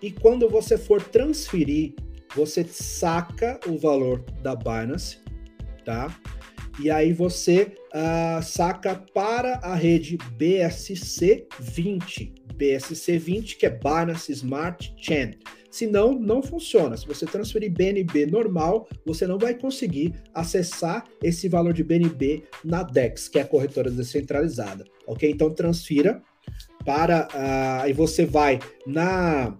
e 0.00 0.10
quando 0.10 0.48
você 0.48 0.76
for 0.78 1.02
transferir, 1.02 1.94
você 2.34 2.64
saca 2.64 3.58
o 3.66 3.78
valor 3.78 4.24
da 4.42 4.54
Binance, 4.54 5.18
tá? 5.84 6.14
E 6.78 6.90
aí 6.90 7.12
você 7.14 7.72
uh, 7.94 8.42
saca 8.42 8.94
para 9.14 9.54
a 9.62 9.74
rede 9.74 10.18
BSC20, 10.38 12.34
BSC20, 12.54 13.56
que 13.56 13.64
é 13.64 13.70
Binance 13.70 14.30
Smart 14.32 14.94
Chain. 14.98 15.38
Senão, 15.70 16.18
não 16.18 16.42
funciona. 16.42 16.96
Se 16.96 17.06
você 17.06 17.26
transferir 17.26 17.70
BNB 17.70 18.26
normal, 18.26 18.88
você 19.04 19.26
não 19.26 19.38
vai 19.38 19.54
conseguir 19.54 20.14
acessar 20.32 21.04
esse 21.22 21.48
valor 21.48 21.74
de 21.74 21.84
BNB 21.84 22.44
na 22.64 22.82
DEX, 22.82 23.28
que 23.28 23.38
é 23.38 23.42
a 23.42 23.46
corretora 23.46 23.90
descentralizada. 23.90 24.86
Ok? 25.06 25.30
Então, 25.30 25.50
transfira 25.50 26.22
para. 26.84 27.28
Uh, 27.28 27.88
e 27.90 27.92
você 27.92 28.24
vai 28.24 28.58
na. 28.86 29.54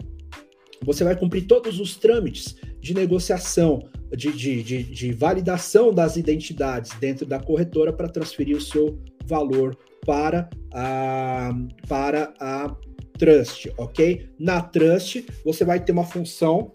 Você 0.85 1.05
vai 1.05 1.17
cumprir 1.17 1.47
todos 1.47 1.81
os 1.81 1.97
trâmites 1.97 2.57
de 2.81 2.95
negociação, 2.95 3.89
de, 4.17 4.33
de, 4.33 4.63
de, 4.63 4.83
de 4.83 5.13
validação 5.13 5.93
das 5.93 6.17
identidades 6.17 6.93
dentro 6.99 7.27
da 7.27 7.41
corretora 7.41 7.93
para 7.93 8.09
transferir 8.09 8.57
o 8.57 8.61
seu 8.61 8.99
valor 9.27 9.77
para 10.05 10.49
a, 10.73 11.51
para 11.89 12.33
a 12.39 12.77
Trust, 13.19 13.73
ok? 13.79 14.29
Na 14.39 14.61
Trust, 14.61 15.27
você 15.45 15.65
vai 15.65 15.83
ter 15.83 15.93
uma 15.93 16.05
função 16.05 16.73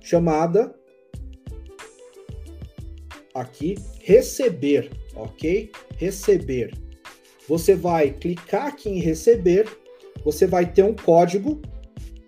chamada 0.00 0.74
aqui 3.34 3.76
receber, 4.00 4.90
ok? 5.14 5.70
Receber. 5.96 6.74
Você 7.48 7.74
vai 7.74 8.10
clicar 8.12 8.66
aqui 8.66 8.88
em 8.88 9.00
receber, 9.00 9.66
você 10.24 10.46
vai 10.46 10.70
ter 10.70 10.82
um 10.82 10.94
código 10.94 11.60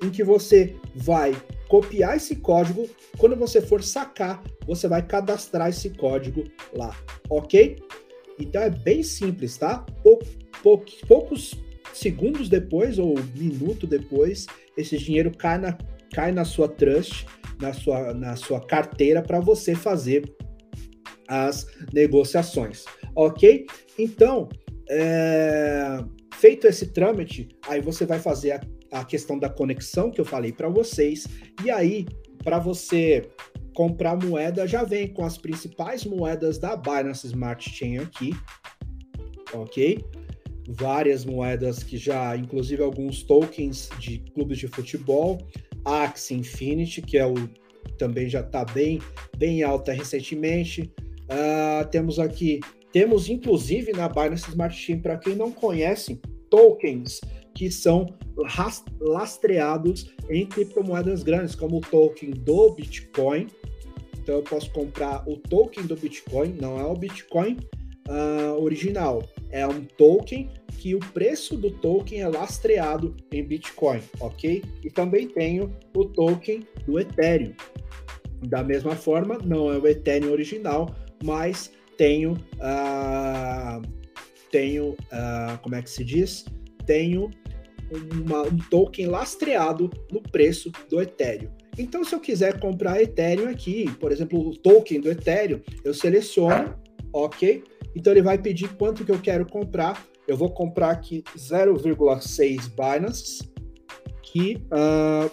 em 0.02 0.10
que 0.10 0.24
você 0.24 0.74
vai 0.94 1.34
copiar 1.68 2.16
esse 2.16 2.36
código. 2.36 2.88
Quando 3.16 3.36
você 3.36 3.60
for 3.62 3.82
sacar, 3.82 4.42
você 4.66 4.88
vai 4.88 5.06
cadastrar 5.06 5.68
esse 5.68 5.90
código 5.90 6.44
lá, 6.74 6.94
ok? 7.30 7.78
Então 8.38 8.62
é 8.62 8.70
bem 8.70 9.02
simples, 9.02 9.56
tá? 9.56 9.86
Pou, 10.02 10.18
pou, 10.62 10.84
poucos 11.06 11.54
segundos 11.94 12.48
depois 12.48 12.98
ou 12.98 13.14
minuto 13.34 13.86
depois, 13.86 14.46
esse 14.76 14.98
dinheiro 14.98 15.30
cai 15.30 15.58
na, 15.58 15.78
cai 16.12 16.32
na 16.32 16.44
sua 16.44 16.68
trust, 16.68 17.26
na 17.60 17.72
sua, 17.72 18.12
na 18.12 18.36
sua 18.36 18.60
carteira 18.60 19.22
para 19.22 19.40
você 19.40 19.74
fazer 19.74 20.24
as 21.28 21.66
negociações, 21.92 22.84
ok? 23.14 23.66
Então, 23.98 24.48
é, 24.90 26.04
feito 26.34 26.66
esse 26.66 26.88
trâmite, 26.88 27.48
aí 27.68 27.80
você 27.80 28.04
vai 28.04 28.18
fazer 28.18 28.52
a, 28.52 28.60
a 28.92 29.04
questão 29.04 29.38
da 29.38 29.48
conexão 29.48 30.10
que 30.10 30.20
eu 30.20 30.24
falei 30.24 30.52
para 30.52 30.68
vocês, 30.68 31.26
e 31.64 31.70
aí, 31.70 32.06
para 32.44 32.58
você 32.58 33.28
comprar 33.74 34.16
moeda, 34.16 34.66
já 34.66 34.84
vem 34.84 35.08
com 35.08 35.24
as 35.24 35.38
principais 35.38 36.04
moedas 36.04 36.58
da 36.58 36.76
Binance 36.76 37.26
Smart 37.26 37.68
Chain 37.68 37.98
aqui, 37.98 38.32
ok? 39.54 39.98
várias 40.68 41.24
moedas 41.24 41.82
que 41.82 41.96
já, 41.96 42.36
inclusive 42.36 42.82
alguns 42.82 43.22
tokens 43.22 43.88
de 43.98 44.18
clubes 44.18 44.58
de 44.58 44.68
futebol, 44.68 45.38
Axie 45.84 46.34
Infinity, 46.34 47.02
que 47.02 47.18
é 47.18 47.26
o 47.26 47.34
também 47.98 48.28
já 48.28 48.40
está 48.40 48.64
bem, 48.64 49.00
bem 49.36 49.62
alta 49.62 49.92
recentemente. 49.92 50.92
Uh, 51.24 51.88
temos 51.90 52.18
aqui, 52.18 52.60
temos 52.92 53.28
inclusive 53.28 53.92
na 53.92 54.08
Binance 54.08 54.48
Smart 54.48 54.74
Chain, 54.74 55.00
para 55.00 55.16
quem 55.16 55.34
não 55.34 55.50
conhece, 55.50 56.20
tokens 56.48 57.20
que 57.54 57.70
são 57.70 58.06
lastreados 59.00 60.12
em 60.30 60.46
criptomoedas 60.46 61.22
grandes, 61.22 61.54
como 61.54 61.78
o 61.78 61.80
token 61.80 62.30
do 62.30 62.70
Bitcoin. 62.74 63.46
Então 64.18 64.36
eu 64.36 64.42
posso 64.42 64.70
comprar 64.72 65.28
o 65.28 65.36
token 65.36 65.84
do 65.84 65.96
Bitcoin, 65.96 66.56
não 66.60 66.78
é 66.78 66.84
o 66.84 66.94
Bitcoin 66.94 67.58
uh, 68.08 68.62
original, 68.62 69.22
é 69.50 69.66
um 69.66 69.84
token 69.84 70.48
que 70.78 70.94
o 70.94 70.98
preço 70.98 71.56
do 71.56 71.70
token 71.70 72.22
é 72.22 72.28
lastreado 72.28 73.14
em 73.30 73.44
Bitcoin, 73.44 74.00
ok? 74.20 74.64
E 74.82 74.90
também 74.90 75.28
tenho 75.28 75.74
o 75.94 76.04
token 76.04 76.66
do 76.86 76.98
Ethereum. 76.98 77.52
Da 78.48 78.64
mesma 78.64 78.96
forma, 78.96 79.38
não 79.44 79.72
é 79.72 79.78
o 79.78 79.86
Ethereum 79.86 80.32
original, 80.32 80.94
mas 81.22 81.70
tenho, 81.96 82.32
uh, 82.32 83.80
tenho, 84.50 84.90
uh, 84.90 85.58
como 85.62 85.76
é 85.76 85.82
que 85.82 85.90
se 85.90 86.04
diz? 86.04 86.44
Tenho 86.84 87.30
uma, 87.92 88.42
um 88.42 88.58
token 88.70 89.06
lastreado 89.06 89.90
no 90.10 90.22
preço 90.22 90.70
do 90.88 91.00
Ethereum. 91.00 91.50
Então, 91.78 92.04
se 92.04 92.14
eu 92.14 92.20
quiser 92.20 92.60
comprar 92.60 93.00
Ethereum 93.02 93.48
aqui, 93.48 93.90
por 93.98 94.12
exemplo, 94.12 94.38
o 94.38 94.56
token 94.56 95.00
do 95.00 95.10
Ethereum, 95.10 95.60
eu 95.84 95.94
seleciono, 95.94 96.74
ok? 97.12 97.64
Então 97.94 98.12
ele 98.12 98.22
vai 98.22 98.38
pedir 98.38 98.68
quanto 98.74 99.04
que 99.04 99.12
eu 99.12 99.20
quero 99.20 99.46
comprar. 99.46 100.06
Eu 100.26 100.36
vou 100.36 100.50
comprar 100.50 100.90
aqui 100.90 101.22
0,6 101.36 102.70
Binance, 102.70 103.50
que 104.22 104.56
uh, 104.66 105.30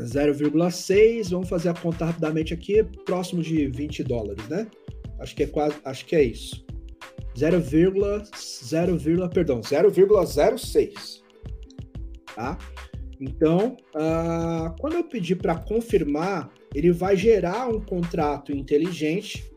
0,6, 0.00 1.30
vamos 1.30 1.48
fazer 1.48 1.68
a 1.68 1.74
conta 1.74 2.04
rapidamente 2.04 2.52
aqui, 2.52 2.82
próximo 3.04 3.42
de 3.42 3.66
20 3.68 4.02
dólares, 4.04 4.46
né? 4.48 4.66
Acho 5.18 5.36
que 5.36 5.44
é 5.44 5.46
quase, 5.46 5.76
acho 5.84 6.04
que 6.04 6.16
é 6.16 6.22
isso. 6.22 6.64
0,0, 7.36 9.28
perdão, 9.32 9.60
0,06. 9.60 11.22
Tá? 12.34 12.58
Então, 13.20 13.76
uh, 13.94 14.74
quando 14.80 14.94
eu 14.94 15.04
pedir 15.04 15.36
para 15.36 15.54
confirmar, 15.56 16.50
ele 16.74 16.90
vai 16.90 17.16
gerar 17.16 17.68
um 17.68 17.80
contrato 17.80 18.50
inteligente, 18.52 19.48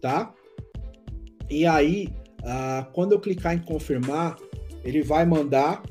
tá? 0.00 0.34
E 1.48 1.64
aí, 1.64 2.08
uh, 2.40 2.90
quando 2.92 3.12
eu 3.12 3.20
clicar 3.20 3.54
em 3.54 3.60
confirmar, 3.60 4.36
ele 4.82 5.00
vai 5.02 5.24
mandar 5.24 5.82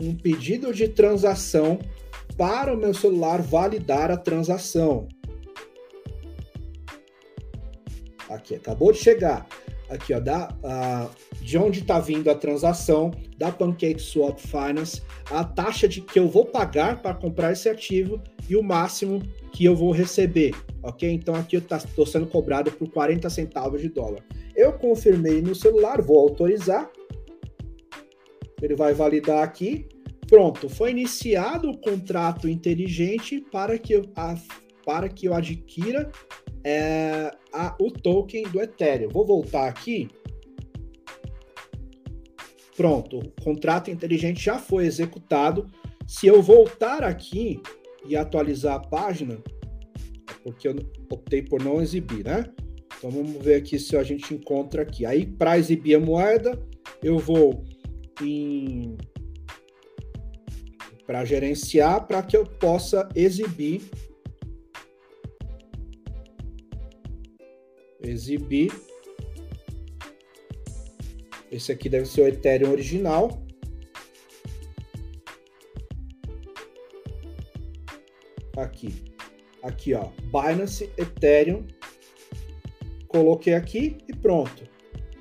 um 0.00 0.16
pedido 0.16 0.72
de 0.72 0.88
transação 0.88 1.78
para 2.38 2.72
o 2.72 2.76
meu 2.76 2.94
celular 2.94 3.42
validar 3.42 4.10
a 4.10 4.16
transação. 4.16 5.06
Aqui, 8.30 8.54
acabou 8.54 8.92
de 8.92 8.98
chegar. 8.98 9.46
Aqui, 9.90 10.14
ó, 10.14 10.20
da, 10.20 10.48
de 11.40 11.58
onde 11.58 11.80
está 11.80 11.98
vindo 11.98 12.30
a 12.30 12.34
transação 12.34 13.10
da 13.36 13.50
PancakeSwap 13.50 14.40
Finance, 14.40 15.02
a 15.28 15.42
taxa 15.42 15.88
de 15.88 16.00
que 16.00 16.16
eu 16.16 16.28
vou 16.28 16.46
pagar 16.46 17.02
para 17.02 17.12
comprar 17.12 17.50
esse 17.50 17.68
ativo 17.68 18.22
e 18.48 18.54
o 18.54 18.62
máximo 18.62 19.20
que 19.52 19.64
eu 19.64 19.74
vou 19.74 19.90
receber, 19.90 20.54
ok? 20.80 21.10
Então 21.10 21.34
aqui 21.34 21.56
eu 21.56 21.60
estou 21.60 22.06
sendo 22.06 22.26
cobrado 22.26 22.70
por 22.70 22.88
40 22.88 23.28
centavos 23.28 23.80
de 23.80 23.88
dólar. 23.88 24.24
Eu 24.54 24.72
confirmei 24.74 25.42
no 25.42 25.56
celular, 25.56 26.00
vou 26.00 26.18
autorizar. 26.18 26.88
Ele 28.62 28.76
vai 28.76 28.94
validar 28.94 29.42
aqui. 29.42 29.88
Pronto, 30.28 30.68
foi 30.68 30.92
iniciado 30.92 31.68
o 31.68 31.78
contrato 31.78 32.48
inteligente 32.48 33.44
para 33.50 33.76
que 33.76 33.94
eu, 33.94 34.04
a, 34.14 34.36
para 34.84 35.08
que 35.08 35.26
eu 35.26 35.34
adquira 35.34 36.08
é, 36.64 37.30
a, 37.52 37.76
o 37.80 37.90
token 37.90 38.44
do 38.44 38.60
Ethereum. 38.60 39.08
Vou 39.08 39.26
voltar 39.26 39.68
aqui. 39.68 40.08
Pronto, 42.76 43.18
o 43.18 43.42
contrato 43.42 43.90
inteligente 43.90 44.42
já 44.42 44.58
foi 44.58 44.86
executado. 44.86 45.66
Se 46.06 46.26
eu 46.26 46.42
voltar 46.42 47.04
aqui 47.04 47.60
e 48.06 48.16
atualizar 48.16 48.76
a 48.76 48.80
página, 48.80 49.34
é 50.28 50.34
porque 50.42 50.66
eu 50.66 50.76
optei 51.10 51.42
por 51.42 51.62
não 51.62 51.80
exibir, 51.80 52.24
né? 52.24 52.44
Então 52.96 53.10
vamos 53.10 53.42
ver 53.42 53.56
aqui 53.56 53.78
se 53.78 53.96
a 53.96 54.02
gente 54.02 54.34
encontra 54.34 54.82
aqui. 54.82 55.04
Aí 55.06 55.26
para 55.26 55.58
exibir 55.58 55.94
a 55.94 56.00
moeda, 56.00 56.58
eu 57.02 57.18
vou 57.18 57.64
em 58.22 58.96
para 61.06 61.24
gerenciar 61.24 62.06
para 62.06 62.22
que 62.22 62.36
eu 62.36 62.44
possa 62.44 63.08
exibir 63.16 63.82
exibir. 68.10 68.72
Esse 71.50 71.72
aqui 71.72 71.88
deve 71.88 72.06
ser 72.06 72.22
o 72.22 72.28
Ethereum 72.28 72.70
original. 72.70 73.42
Aqui. 78.56 78.94
Aqui, 79.62 79.94
ó. 79.94 80.10
Binance 80.24 80.90
Ethereum. 80.96 81.66
Coloquei 83.08 83.54
aqui 83.54 83.98
e 84.08 84.14
pronto. 84.14 84.68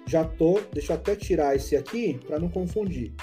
Já 0.07 0.23
tô, 0.23 0.59
deixa 0.73 0.93
eu 0.93 0.97
até 0.97 1.15
tirar 1.15 1.55
esse 1.55 1.75
aqui 1.75 2.19
para 2.25 2.39
não 2.39 2.49
confundir. 2.49 3.13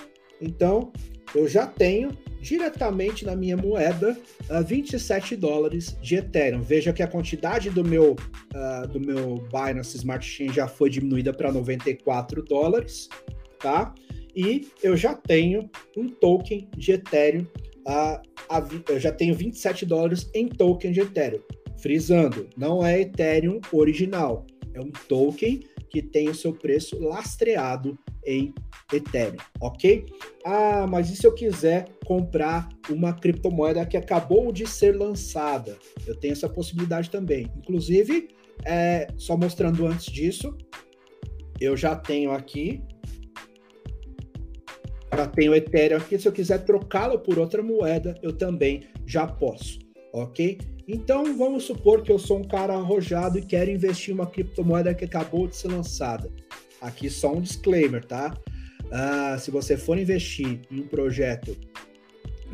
Então, 0.41 0.93
eu 1.35 1.49
já 1.49 1.67
tenho 1.67 2.17
diretamente 2.41 3.25
na 3.25 3.35
minha 3.35 3.57
moeda 3.57 4.17
uh, 4.49 4.65
27 4.65 5.37
dólares 5.37 5.97
de 6.01 6.17
Ethereum. 6.17 6.63
Veja 6.63 6.93
que 6.93 7.03
a 7.03 7.09
quantidade 7.09 7.71
do 7.71 7.85
meu, 7.85 8.15
uh, 8.57 8.89
do 8.89 8.99
meu 8.99 9.47
Binance 9.53 9.97
Smart 9.97 10.27
Chain 10.27 10.53
já 10.53 10.67
foi 10.67 10.89
diminuída 10.89 11.33
para 11.33 11.53
94 11.53 12.43
dólares, 12.43 13.09
tá? 13.59 13.95
E 14.35 14.69
eu 14.83 14.97
já 14.97 15.15
tenho 15.15 15.71
um 15.97 16.09
token 16.09 16.69
de 16.77 16.93
Ethereum, 16.93 17.43
uh, 17.87 18.21
a, 18.49 18.69
eu 18.89 18.99
já 18.99 19.13
tenho 19.13 19.35
27 19.35 19.87
dólares 19.87 20.31
em 20.35 20.49
token 20.49 20.93
de 20.93 21.01
Ethereum. 21.01 21.41
Frisando, 21.79 22.49
não 22.57 22.85
é 22.85 23.03
Ethereum 23.03 23.61
original, 23.73 24.47
é 24.75 24.81
um 24.81 24.91
token 25.09 25.61
que 25.91 26.03
tem 26.03 26.29
o 26.29 26.35
seu 26.35 26.53
preço 26.53 26.99
lastreado 26.99 27.99
em 28.25 28.53
Ethereum, 28.93 29.37
ok? 29.61 30.05
Ah, 30.45 30.87
mas 30.89 31.11
e 31.11 31.17
se 31.17 31.27
eu 31.27 31.33
quiser 31.33 31.89
comprar 32.05 32.69
uma 32.91 33.13
criptomoeda 33.13 33.87
que 33.87 33.97
acabou 33.97 34.53
de 34.53 34.67
ser 34.67 34.97
lançada? 34.97 35.79
Eu 36.07 36.17
tenho 36.17 36.33
essa 36.33 36.49
possibilidade 36.49 37.09
também. 37.09 37.51
Inclusive, 37.57 38.29
é, 38.65 39.09
só 39.17 39.37
mostrando 39.37 39.87
antes 39.87 40.07
disso, 40.07 40.57
eu 41.61 41.77
já 41.77 41.97
tenho 41.97 42.33
aqui, 42.33 42.83
já 45.15 45.27
tenho 45.27 45.55
Ethereum 45.55 45.99
aqui. 45.99 46.19
Se 46.19 46.29
eu 46.29 46.33
quiser 46.33 46.65
trocá-lo 46.65 47.19
por 47.19 47.39
outra 47.39 47.63
moeda, 47.63 48.15
eu 48.23 48.33
também 48.33 48.89
já 49.07 49.27
posso, 49.27 49.79
ok? 50.13 50.59
Então, 50.89 51.37
vamos 51.37 51.65
supor 51.65 52.03
que 52.03 52.13
eu 52.13 52.19
sou 52.19 52.39
um 52.39 52.45
cara 52.45 52.75
arrojado 52.75 53.39
e 53.39 53.43
quero 53.43 53.71
investir 53.71 54.11
em 54.11 54.15
uma 54.15 54.27
criptomoeda 54.27 54.95
que 54.95 55.05
acabou 55.05 55.49
de 55.49 55.57
ser 55.57 55.69
lançada. 55.69 56.31
Aqui 56.81 57.11
só 57.11 57.33
um 57.33 57.41
disclaimer, 57.41 58.05
tá? 58.05 58.37
Uh, 58.85 59.39
se 59.41 59.51
você 59.51 59.77
for 59.77 59.99
investir 59.99 60.61
em 60.71 60.81
um 60.81 60.87
projeto 60.87 61.57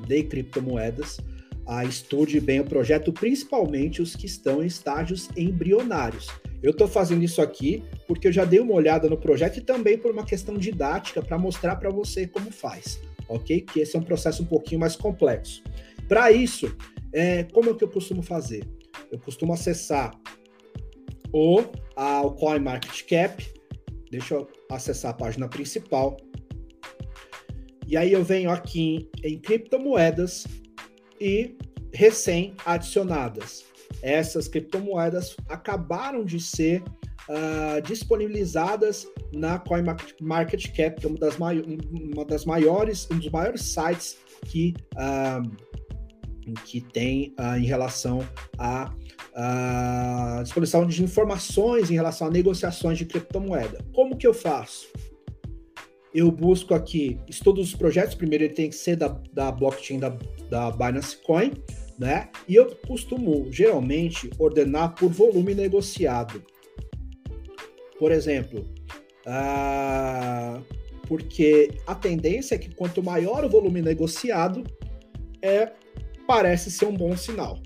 de 0.07 0.23
criptomoedas, 0.23 1.19
uh, 1.67 1.87
estude 1.87 2.41
bem 2.41 2.61
o 2.61 2.65
projeto, 2.65 3.13
principalmente 3.13 4.03
os 4.03 4.15
que 4.15 4.27
estão 4.27 4.63
em 4.63 4.67
estágios 4.67 5.29
embrionários. 5.37 6.29
Eu 6.63 6.71
estou 6.71 6.87
fazendo 6.87 7.25
isso 7.25 7.43
aqui 7.43 7.83
porque 8.07 8.29
eu 8.29 8.33
já 8.33 8.45
dei 8.45 8.61
uma 8.61 8.75
olhada 8.75 9.09
no 9.09 9.17
projeto 9.17 9.59
e 9.59 9.61
também 9.61 9.99
por 9.99 10.13
uma 10.13 10.25
questão 10.25 10.57
didática 10.57 11.21
para 11.23 11.39
mostrar 11.39 11.77
para 11.77 11.91
você 11.91 12.27
como 12.27 12.51
faz, 12.51 13.01
ok? 13.29 13.61
Que 13.63 13.81
esse 13.81 13.97
é 13.97 13.99
um 13.99 14.05
processo 14.05 14.43
um 14.43 14.47
pouquinho 14.47 14.81
mais 14.81 14.95
complexo. 14.95 15.63
Para 16.09 16.31
isso, 16.31 16.75
é, 17.13 17.45
como 17.45 17.71
é 17.71 17.75
que 17.75 17.83
eu 17.83 17.89
costumo 17.89 18.23
fazer? 18.23 18.65
Eu 19.11 19.19
costumo 19.19 19.53
acessar 19.53 20.13
o, 21.33 21.61
a, 21.97 22.23
o 22.23 22.33
CoinMarketCap, 22.33 23.45
deixa 24.11 24.35
eu 24.35 24.49
acessar 24.71 25.11
a 25.11 25.15
página 25.15 25.49
principal, 25.49 26.17
e 27.87 27.97
aí 27.97 28.13
eu 28.13 28.23
venho 28.25 28.51
aqui 28.51 29.09
em 29.23 29.39
criptomoedas 29.39 30.47
e 31.23 31.57
recém-adicionadas. 31.95 33.65
Essas 34.03 34.49
criptomoedas 34.49 35.37
acabaram 35.49 36.25
de 36.25 36.41
ser 36.41 36.83
uh, 36.83 37.81
disponibilizadas 37.87 39.07
na 39.33 39.59
CoinMarketCap, 39.59 41.01
que 41.01 41.07
é 41.07 41.09
uma 41.09 41.19
das, 41.19 41.37
uma 41.39 42.25
das 42.25 42.45
maiores, 42.45 43.09
um 43.11 43.19
dos 43.19 43.31
maiores 43.31 43.63
sites 43.63 44.17
que 44.47 44.75
uh, 44.95 45.73
que 46.65 46.81
tem 46.81 47.33
uh, 47.39 47.57
em 47.57 47.65
relação 47.65 48.27
à 48.59 48.93
disposição 50.43 50.85
de 50.87 51.03
informações 51.03 51.91
em 51.91 51.95
relação 51.95 52.27
a 52.27 52.31
negociações 52.31 52.99
de 52.99 53.07
criptomoeda. 53.07 53.83
Como 53.95 54.17
que 54.17 54.27
eu 54.27 54.35
faço? 54.35 54.89
Eu 56.15 56.31
busco 56.31 56.75
aqui 56.75 57.19
todos 57.43 57.69
os 57.69 57.75
projetos, 57.75 58.15
primeiro 58.15 58.45
ele 58.45 58.55
tem 58.55 58.69
que 58.69 58.77
ser 58.77 58.97
da, 58.97 59.09
da 59.33 59.51
blockchain 59.51 59.99
da, 59.99 60.11
da 60.51 60.71
Binance 60.71 61.17
Coin, 61.23 61.53
né? 61.99 62.29
E 62.47 62.55
eu 62.55 62.67
costumo 62.87 63.51
geralmente 63.51 64.31
ordenar 64.39 64.95
por 64.95 65.11
volume 65.11 65.55
negociado. 65.55 66.43
Por 67.99 68.13
exemplo, 68.13 68.67
uh, 69.27 70.63
porque 71.07 71.71
a 71.87 71.95
tendência 71.95 72.55
é 72.55 72.59
que 72.59 72.75
quanto 72.75 73.03
maior 73.03 73.45
o 73.45 73.49
volume 73.49 73.81
negociado, 73.81 74.65
é 75.41 75.73
parece 76.27 76.71
ser 76.71 76.87
um 76.87 76.95
bom 76.95 77.17
sinal. 77.17 77.59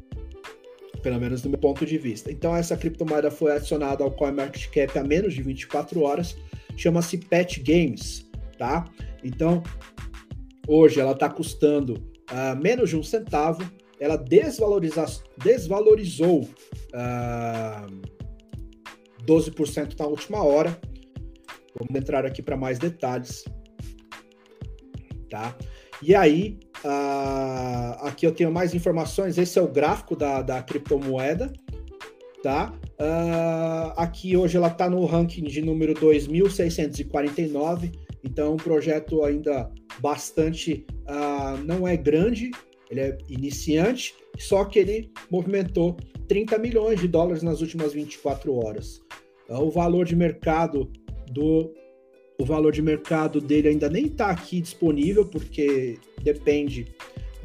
Pelo 1.02 1.20
menos 1.20 1.42
do 1.42 1.48
meu 1.48 1.58
ponto 1.58 1.86
de 1.86 1.98
vista. 1.98 2.32
Então, 2.32 2.56
essa 2.56 2.76
criptomoeda 2.76 3.30
foi 3.30 3.52
adicionada 3.52 4.02
ao 4.02 4.10
CoinMarketCap 4.10 4.98
há 4.98 5.04
menos 5.04 5.34
de 5.34 5.42
24 5.42 6.02
horas. 6.02 6.36
Chama-se 6.76 7.18
Pet 7.18 7.60
Games, 7.60 8.25
tá? 8.58 8.84
Então, 9.22 9.62
hoje 10.66 11.00
ela 11.00 11.12
está 11.12 11.28
custando 11.28 11.94
uh, 12.30 12.56
menos 12.60 12.90
de 12.90 12.96
um 12.96 13.02
centavo. 13.02 13.62
Ela 13.98 14.16
desvaloriza, 14.16 15.06
desvalorizou 15.42 16.42
uh, 16.42 16.50
ah, 16.94 17.86
12% 19.24 19.98
na 19.98 20.06
última 20.06 20.42
hora. 20.42 20.78
Vamos 21.78 21.94
entrar 21.94 22.26
aqui 22.26 22.42
para 22.42 22.56
mais 22.56 22.78
detalhes, 22.78 23.44
tá? 25.30 25.56
E 26.02 26.14
aí, 26.14 26.58
Uh, 26.84 27.96
aqui 28.06 28.26
eu 28.26 28.32
tenho 28.32 28.52
mais 28.52 28.74
informações. 28.74 29.38
Esse 29.38 29.58
é 29.58 29.62
o 29.62 29.66
gráfico 29.66 30.14
da, 30.14 30.40
da 30.42 30.62
criptomoeda, 30.62 31.52
tá? 32.42 32.72
Uh, 33.00 33.92
aqui 33.96 34.36
hoje 34.36 34.56
ela 34.56 34.68
está 34.68 34.88
no 34.88 35.04
ranking 35.04 35.42
de 35.44 35.60
número 35.60 35.94
2.649, 35.94 37.92
então 38.26 38.54
um 38.54 38.56
projeto 38.56 39.22
ainda 39.24 39.70
bastante, 40.00 40.84
uh, 41.08 41.56
não 41.64 41.86
é 41.86 41.96
grande, 41.96 42.50
Ele 42.90 43.00
é 43.00 43.18
iniciante, 43.28 44.14
só 44.36 44.64
que 44.64 44.78
ele 44.78 45.10
movimentou 45.30 45.96
30 46.28 46.58
milhões 46.58 47.00
de 47.00 47.08
dólares 47.08 47.42
nas 47.42 47.60
últimas 47.60 47.92
24 47.92 48.54
horas. 48.54 49.00
O 49.48 49.70
valor 49.70 50.04
de 50.04 50.16
mercado 50.16 50.90
do 51.30 51.72
o 52.38 52.44
valor 52.44 52.70
de 52.70 52.82
mercado 52.82 53.40
dele 53.40 53.68
ainda 53.68 53.88
nem 53.88 54.06
está 54.06 54.28
aqui 54.28 54.60
disponível, 54.60 55.24
porque 55.24 55.98
depende 56.22 56.94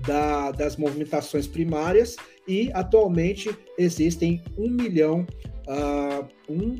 da, 0.05 0.51
das 0.51 0.75
movimentações 0.75 1.47
primárias, 1.47 2.17
e 2.45 2.69
atualmente 2.73 3.49
existem 3.77 4.41
1 4.57 4.69
milhão, 4.69 5.25
uh, 5.67 6.27
1, 6.49 6.75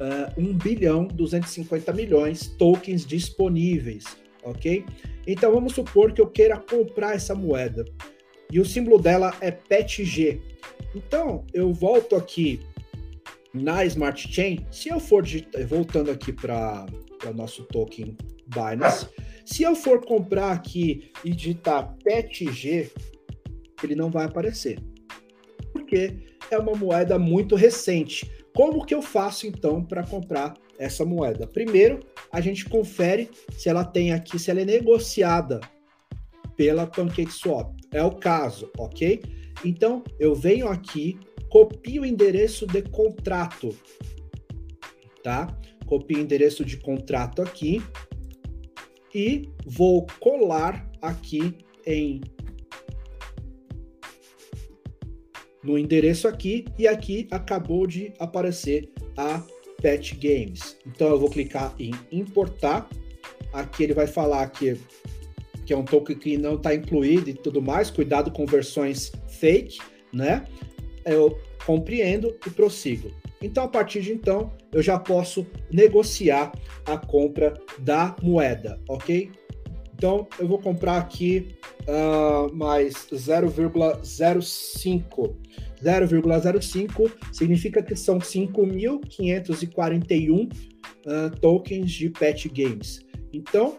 uh, 0.00 0.40
1 0.40 0.58
bilhão 0.58 1.06
250 1.06 1.92
milhões 1.92 2.48
tokens 2.58 3.06
disponíveis, 3.06 4.04
ok? 4.42 4.84
Então 5.26 5.52
vamos 5.52 5.74
supor 5.74 6.12
que 6.12 6.20
eu 6.20 6.26
queira 6.26 6.56
comprar 6.58 7.14
essa 7.14 7.34
moeda, 7.34 7.84
e 8.50 8.58
o 8.58 8.64
símbolo 8.64 9.00
dela 9.00 9.34
é 9.40 9.50
PETG. 9.50 10.40
Então 10.94 11.44
eu 11.52 11.72
volto 11.72 12.16
aqui 12.16 12.60
na 13.52 13.84
Smart 13.84 14.32
Chain, 14.32 14.66
se 14.70 14.88
eu 14.88 14.98
for 15.00 15.24
voltando 15.68 16.10
aqui 16.10 16.32
para 16.32 16.86
o 17.26 17.32
nosso 17.34 17.64
token 17.64 18.16
Binance, 18.46 19.06
se 19.44 19.62
eu 19.62 19.74
for 19.74 20.04
comprar 20.04 20.52
aqui 20.52 21.10
e 21.24 21.30
digitar 21.30 21.96
PETG, 22.04 22.90
ele 23.82 23.94
não 23.94 24.10
vai 24.10 24.26
aparecer. 24.26 24.78
Porque 25.72 26.16
é 26.50 26.58
uma 26.58 26.74
moeda 26.74 27.18
muito 27.18 27.54
recente. 27.54 28.30
Como 28.54 28.84
que 28.84 28.94
eu 28.94 29.02
faço 29.02 29.46
então 29.46 29.84
para 29.84 30.06
comprar 30.06 30.54
essa 30.78 31.04
moeda? 31.04 31.46
Primeiro, 31.46 32.00
a 32.32 32.40
gente 32.40 32.68
confere 32.68 33.30
se 33.56 33.68
ela 33.68 33.84
tem 33.84 34.12
aqui, 34.12 34.38
se 34.38 34.50
ela 34.50 34.60
é 34.60 34.64
negociada 34.64 35.60
pela 36.56 36.86
PancakeSwap. 36.86 37.74
É 37.92 38.02
o 38.02 38.12
caso, 38.12 38.70
ok? 38.76 39.22
Então, 39.64 40.02
eu 40.18 40.34
venho 40.34 40.68
aqui, 40.68 41.18
copio 41.48 42.02
o 42.02 42.06
endereço 42.06 42.66
de 42.66 42.82
contrato, 42.82 43.74
tá? 45.22 45.56
Copio 45.86 46.18
o 46.18 46.20
endereço 46.20 46.64
de 46.64 46.76
contrato 46.76 47.42
aqui 47.42 47.82
e 49.14 49.48
vou 49.66 50.06
colar 50.20 50.88
aqui 51.02 51.56
em 51.86 52.20
no 55.62 55.78
endereço 55.78 56.26
aqui 56.26 56.64
e 56.78 56.86
aqui 56.88 57.28
acabou 57.30 57.86
de 57.86 58.12
aparecer 58.18 58.90
a 59.16 59.42
Pet 59.80 60.14
Games. 60.16 60.76
Então 60.86 61.08
eu 61.08 61.18
vou 61.18 61.30
clicar 61.30 61.74
em 61.78 61.92
importar. 62.12 62.88
Aqui 63.52 63.84
ele 63.84 63.94
vai 63.94 64.06
falar 64.06 64.48
que, 64.50 64.78
que 65.66 65.72
é 65.72 65.76
um 65.76 65.84
token 65.84 66.16
que 66.16 66.36
não 66.36 66.54
está 66.54 66.74
incluído 66.74 67.30
e 67.30 67.34
tudo 67.34 67.60
mais. 67.60 67.90
Cuidado 67.90 68.30
com 68.30 68.46
versões 68.46 69.12
fake, 69.28 69.78
né? 70.12 70.44
Eu 71.04 71.38
compreendo 71.66 72.36
e 72.46 72.50
prossigo. 72.50 73.10
Então, 73.42 73.64
a 73.64 73.68
partir 73.68 74.02
de 74.02 74.12
então, 74.12 74.52
eu 74.70 74.82
já 74.82 74.98
posso 74.98 75.46
negociar 75.72 76.52
a 76.84 76.98
compra 76.98 77.54
da 77.78 78.14
moeda, 78.22 78.78
ok? 78.86 79.30
Então, 80.00 80.26
eu 80.38 80.48
vou 80.48 80.58
comprar 80.58 80.96
aqui 80.96 81.54
uh, 81.82 82.50
mais 82.56 83.06
0,05. 83.12 85.36
0,05 85.84 87.12
significa 87.30 87.82
que 87.82 87.94
são 87.94 88.18
5.541 88.18 90.40
uh, 90.40 90.48
ah, 91.06 91.30
tokens 91.38 91.92
de 91.92 92.08
Pet 92.08 92.48
Games. 92.48 93.00
Então, 93.30 93.76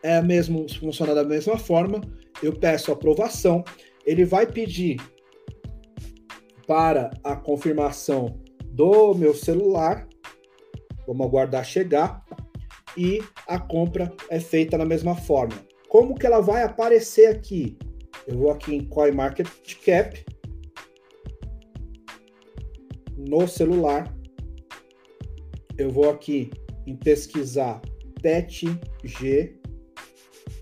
é 0.00 0.22
mesmo, 0.22 0.64
funciona 0.78 1.12
da 1.12 1.24
mesma 1.24 1.58
forma. 1.58 2.00
Eu 2.40 2.52
peço 2.52 2.92
aprovação, 2.92 3.64
ele 4.06 4.24
vai 4.24 4.46
pedir 4.46 5.00
para 6.68 7.10
a 7.24 7.34
confirmação 7.34 8.38
do 8.66 9.12
meu 9.12 9.34
celular. 9.34 10.06
Vamos 11.04 11.26
aguardar 11.26 11.64
chegar. 11.64 12.24
E 12.96 13.22
a 13.46 13.58
compra 13.58 14.12
é 14.30 14.38
feita 14.38 14.78
da 14.78 14.84
mesma 14.84 15.16
forma. 15.16 15.54
Como 15.88 16.14
que 16.14 16.26
ela 16.26 16.40
vai 16.40 16.62
aparecer 16.62 17.26
aqui? 17.26 17.76
Eu 18.26 18.38
vou 18.38 18.50
aqui 18.50 18.74
em 18.74 18.84
CoinMarketCap. 18.84 20.24
No 23.16 23.46
celular. 23.48 24.14
Eu 25.76 25.90
vou 25.90 26.08
aqui 26.08 26.50
em 26.86 26.96
pesquisar 26.96 27.80
PETG. 28.22 29.60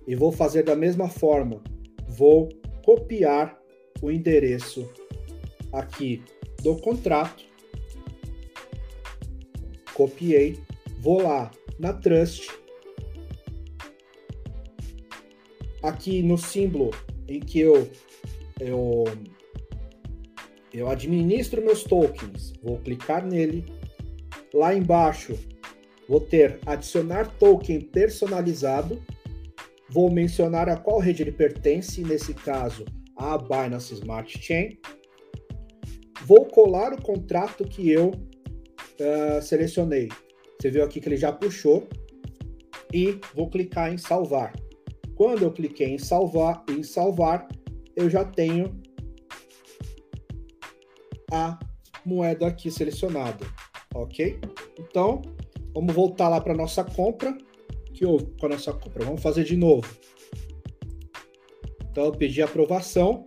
E 0.07 0.15
vou 0.15 0.33
fazer 0.33 0.63
da 0.63 0.75
mesma 0.75 1.09
forma. 1.09 1.63
Vou 2.09 2.49
copiar 2.85 3.59
o 4.03 4.11
endereço 4.11 4.91
aqui 5.73 6.23
do 6.63 6.77
contrato, 6.77 7.45
copiei, 9.95 10.59
vou 11.03 11.23
lá 11.23 11.51
na 11.79 11.93
Trust, 11.93 12.49
aqui 15.83 16.23
no 16.23 16.39
símbolo 16.39 16.91
em 17.29 17.41
que 17.41 17.61
eu, 17.61 17.91
eu, 18.61 19.05
eu 20.73 20.89
administro 20.89 21.61
meus 21.61 21.83
tokens, 21.83 22.53
vou 22.63 22.79
clicar 22.79 23.27
nele, 23.27 23.67
lá 24.55 24.75
embaixo 24.75 25.37
vou 26.09 26.21
ter 26.21 26.61
adicionar 26.65 27.37
token 27.39 27.81
personalizado, 27.81 29.03
vou 29.91 30.11
mencionar 30.11 30.69
a 30.69 30.77
qual 30.77 30.99
rede 30.99 31.23
ele 31.23 31.33
pertence, 31.33 32.03
nesse 32.03 32.33
caso 32.33 32.85
a 33.17 33.37
Binance 33.37 33.95
Smart 33.95 34.39
Chain, 34.41 34.79
Vou 36.25 36.45
colar 36.45 36.93
o 36.93 37.03
contrato 37.03 37.65
que 37.65 37.91
eu 37.91 38.11
uh, 38.11 39.43
selecionei. 39.43 40.09
Você 40.63 40.71
viu 40.71 40.85
aqui 40.85 41.01
que 41.01 41.09
ele 41.09 41.17
já 41.17 41.33
puxou 41.33 41.89
e 42.95 43.19
vou 43.35 43.51
clicar 43.51 43.93
em 43.93 43.99
salvar. 43.99 44.55
Quando 45.17 45.43
eu 45.43 45.51
cliquei 45.51 45.89
em 45.89 45.99
salvar, 45.99 46.65
em 46.71 46.85
salvar, 46.85 47.49
eu 47.97 48.09
já 48.09 48.25
tenho 48.25 48.81
a 51.33 51.59
moeda 52.07 52.47
aqui 52.47 52.71
selecionada, 52.71 53.45
ok? 53.93 54.39
Então, 54.79 55.23
vamos 55.75 55.93
voltar 55.93 56.29
lá 56.29 56.41
para 56.41 56.55
nossa 56.55 56.85
compra. 56.85 57.37
que 57.93 58.07
houve 58.07 58.27
com 58.39 58.47
a 58.47 58.51
nossa 58.51 58.73
compra? 58.73 59.05
Vamos 59.05 59.21
fazer 59.21 59.43
de 59.43 59.57
novo. 59.57 59.93
Então, 61.91 62.05
eu 62.05 62.13
pedi 62.13 62.41
aprovação. 62.41 63.27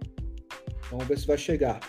Vamos 0.90 1.06
ver 1.06 1.20
se 1.20 1.28
vai 1.28 1.38
chegar. 1.38 1.82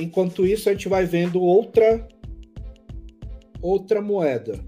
Enquanto 0.00 0.46
isso, 0.46 0.68
a 0.68 0.72
gente 0.72 0.88
vai 0.88 1.04
vendo 1.04 1.40
outra 1.40 2.08
outra 3.60 4.00
moeda. 4.00 4.58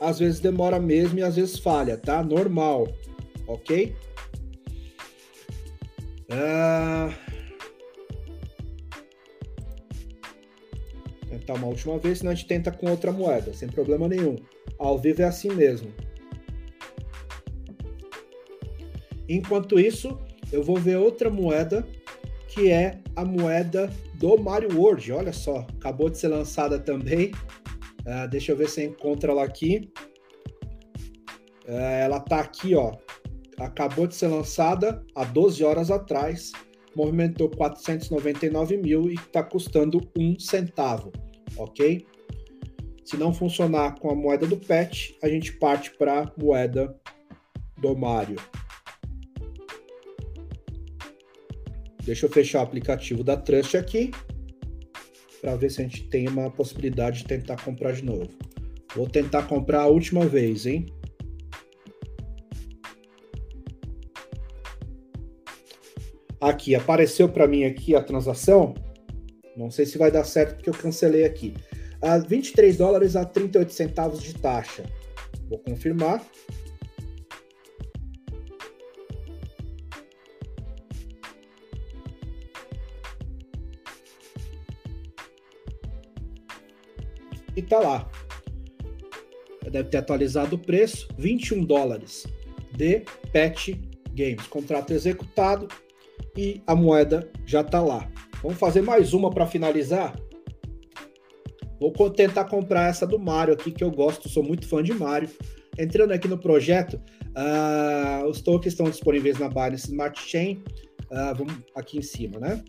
Às 0.00 0.20
vezes 0.20 0.38
demora 0.38 0.78
mesmo 0.78 1.18
e 1.18 1.22
às 1.22 1.34
vezes 1.34 1.58
falha, 1.58 1.96
tá? 1.96 2.22
Normal, 2.22 2.86
ok? 3.46 3.94
Ah... 6.30 7.12
Tentar 11.28 11.54
uma 11.54 11.66
última 11.66 11.98
vez, 11.98 12.18
senão 12.18 12.30
a 12.30 12.34
gente 12.34 12.46
tenta 12.46 12.70
com 12.70 12.88
outra 12.88 13.10
moeda, 13.10 13.52
sem 13.52 13.68
problema 13.68 14.06
nenhum. 14.06 14.36
Ao 14.78 14.96
vivo 14.98 15.22
é 15.22 15.24
assim 15.24 15.50
mesmo. 15.52 15.92
Enquanto 19.28 19.80
isso, 19.80 20.18
eu 20.52 20.62
vou 20.62 20.76
ver 20.76 20.96
outra 20.96 21.28
moeda 21.30 21.86
que 22.54 22.70
é 22.70 23.00
a 23.16 23.24
moeda 23.24 23.92
do 24.14 24.38
Mario 24.38 24.78
World. 24.78 25.10
Olha 25.12 25.32
só, 25.32 25.66
acabou 25.76 26.08
de 26.08 26.18
ser 26.18 26.28
lançada 26.28 26.78
também. 26.78 27.32
Uh, 28.06 28.28
deixa 28.30 28.52
eu 28.52 28.56
ver 28.56 28.68
se 28.68 28.84
eu 28.84 28.90
encontro 28.90 29.32
ela 29.32 29.42
aqui. 29.42 29.90
Uh, 31.66 31.72
ela 31.72 32.20
tá 32.20 32.38
aqui, 32.38 32.76
ó. 32.76 32.92
Acabou 33.58 34.06
de 34.06 34.14
ser 34.14 34.28
lançada 34.28 35.04
há 35.16 35.24
12 35.24 35.64
horas 35.64 35.90
atrás. 35.90 36.52
Movimentou 36.94 37.50
499 37.50 38.76
mil 38.76 39.10
e 39.10 39.14
está 39.14 39.42
custando 39.42 40.00
um 40.16 40.38
centavo, 40.38 41.10
ok? 41.56 42.06
Se 43.04 43.16
não 43.16 43.34
funcionar 43.34 43.98
com 43.98 44.10
a 44.10 44.14
moeda 44.14 44.46
do 44.46 44.56
PET, 44.56 45.18
a 45.20 45.28
gente 45.28 45.52
parte 45.58 45.90
para 45.96 46.22
a 46.22 46.32
moeda 46.38 46.96
do 47.76 47.96
Mario. 47.96 48.36
Deixa 52.04 52.26
eu 52.26 52.30
fechar 52.30 52.60
o 52.60 52.62
aplicativo 52.62 53.24
da 53.24 53.36
Trust 53.36 53.76
aqui 53.76 54.10
para 55.40 55.56
ver 55.56 55.70
se 55.70 55.80
a 55.80 55.84
gente 55.84 56.04
tem 56.04 56.28
uma 56.28 56.50
possibilidade 56.50 57.18
de 57.18 57.24
tentar 57.24 57.62
comprar 57.62 57.92
de 57.92 58.04
novo. 58.04 58.28
Vou 58.94 59.08
tentar 59.08 59.42
comprar 59.44 59.80
a 59.80 59.86
última 59.86 60.26
vez, 60.26 60.66
hein? 60.66 60.86
Aqui, 66.40 66.74
apareceu 66.74 67.28
para 67.28 67.46
mim 67.46 67.64
aqui 67.64 67.94
a 67.94 68.02
transação. 68.02 68.74
Não 69.56 69.70
sei 69.70 69.86
se 69.86 69.96
vai 69.96 70.10
dar 70.10 70.24
certo 70.24 70.56
porque 70.56 70.70
eu 70.70 70.74
cancelei 70.74 71.24
aqui. 71.24 71.54
A 72.02 72.18
23 72.18 72.76
dólares 72.76 73.16
a 73.16 73.24
38 73.24 73.72
centavos 73.72 74.22
de 74.22 74.34
taxa. 74.34 74.84
Vou 75.48 75.58
confirmar. 75.58 76.22
E 87.56 87.62
tá 87.62 87.78
lá. 87.78 88.10
Deve 89.70 89.88
ter 89.88 89.98
atualizado 89.98 90.56
o 90.56 90.58
preço, 90.58 91.08
21 91.16 91.64
dólares 91.64 92.26
de 92.72 93.02
Pet 93.32 93.80
Games. 94.14 94.46
Contrato 94.48 94.92
executado 94.92 95.68
e 96.36 96.62
a 96.66 96.74
moeda 96.74 97.30
já 97.46 97.64
tá 97.64 97.80
lá. 97.80 98.10
Vamos 98.42 98.58
fazer 98.58 98.82
mais 98.82 99.14
uma 99.14 99.30
para 99.30 99.46
finalizar? 99.46 100.14
Vou 101.80 102.10
tentar 102.10 102.44
comprar 102.44 102.88
essa 102.88 103.06
do 103.06 103.18
Mario 103.18 103.54
aqui, 103.54 103.70
que 103.70 103.82
eu 103.82 103.90
gosto, 103.90 104.28
sou 104.28 104.42
muito 104.42 104.66
fã 104.66 104.82
de 104.82 104.92
Mario. 104.92 105.28
Entrando 105.78 106.12
aqui 106.12 106.28
no 106.28 106.38
projeto, 106.38 107.00
uh, 107.36 108.26
os 108.28 108.40
tokens 108.40 108.72
estão 108.72 108.88
disponíveis 108.88 109.38
na 109.38 109.48
Binance 109.48 109.88
Smart 109.88 110.20
Chain, 110.20 110.62
uh, 111.10 111.34
vamos 111.36 111.54
aqui 111.74 111.98
em 111.98 112.02
cima, 112.02 112.38
né? 112.38 112.62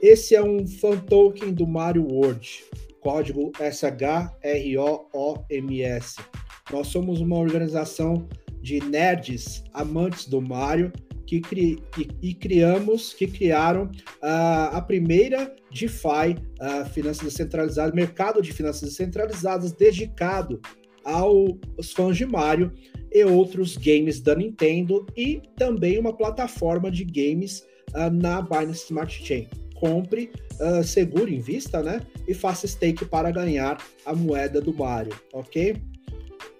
Esse 0.00 0.34
é 0.34 0.42
um 0.42 0.66
fan 0.66 0.98
token 0.98 1.52
do 1.52 1.66
Mario 1.66 2.06
World, 2.06 2.64
código 3.04 3.52
SHROOMS. 3.58 4.16
Nós 6.72 6.86
somos 6.88 7.20
uma 7.20 7.36
organização 7.36 8.26
de 8.62 8.80
nerds 8.80 9.62
amantes 9.74 10.26
do 10.26 10.40
Mario 10.40 10.90
que 11.26 11.40
cri, 11.40 11.82
e, 11.98 12.08
e, 12.22 12.34
criamos, 12.34 13.12
que 13.12 13.26
criaram 13.26 13.84
uh, 13.84 14.72
a 14.72 14.80
primeira 14.80 15.54
DeFi, 15.70 16.36
uh, 16.60 16.84
finanças 16.90 17.24
descentralizadas, 17.24 17.94
mercado 17.94 18.40
de 18.42 18.52
finanças 18.52 18.88
descentralizadas 18.88 19.72
dedicado 19.72 20.60
aos 21.04 21.92
fãs 21.94 22.16
de 22.16 22.24
Mario 22.24 22.72
e 23.12 23.24
outros 23.24 23.76
games 23.76 24.20
da 24.20 24.34
Nintendo 24.34 25.06
e 25.16 25.42
também 25.56 25.98
uma 25.98 26.16
plataforma 26.16 26.90
de 26.90 27.04
games 27.04 27.64
uh, 27.94 28.10
na 28.10 28.40
Binance 28.40 28.84
Smart 28.84 29.24
Chain. 29.24 29.46
Compre, 29.84 30.30
uh, 30.60 30.82
segure, 30.82 31.36
invista, 31.36 31.82
né? 31.82 32.00
E 32.26 32.32
faça 32.32 32.66
stake 32.66 33.04
para 33.04 33.30
ganhar 33.30 33.76
a 34.06 34.14
moeda 34.14 34.58
do 34.58 34.72
Mario, 34.72 35.12
ok? 35.30 35.76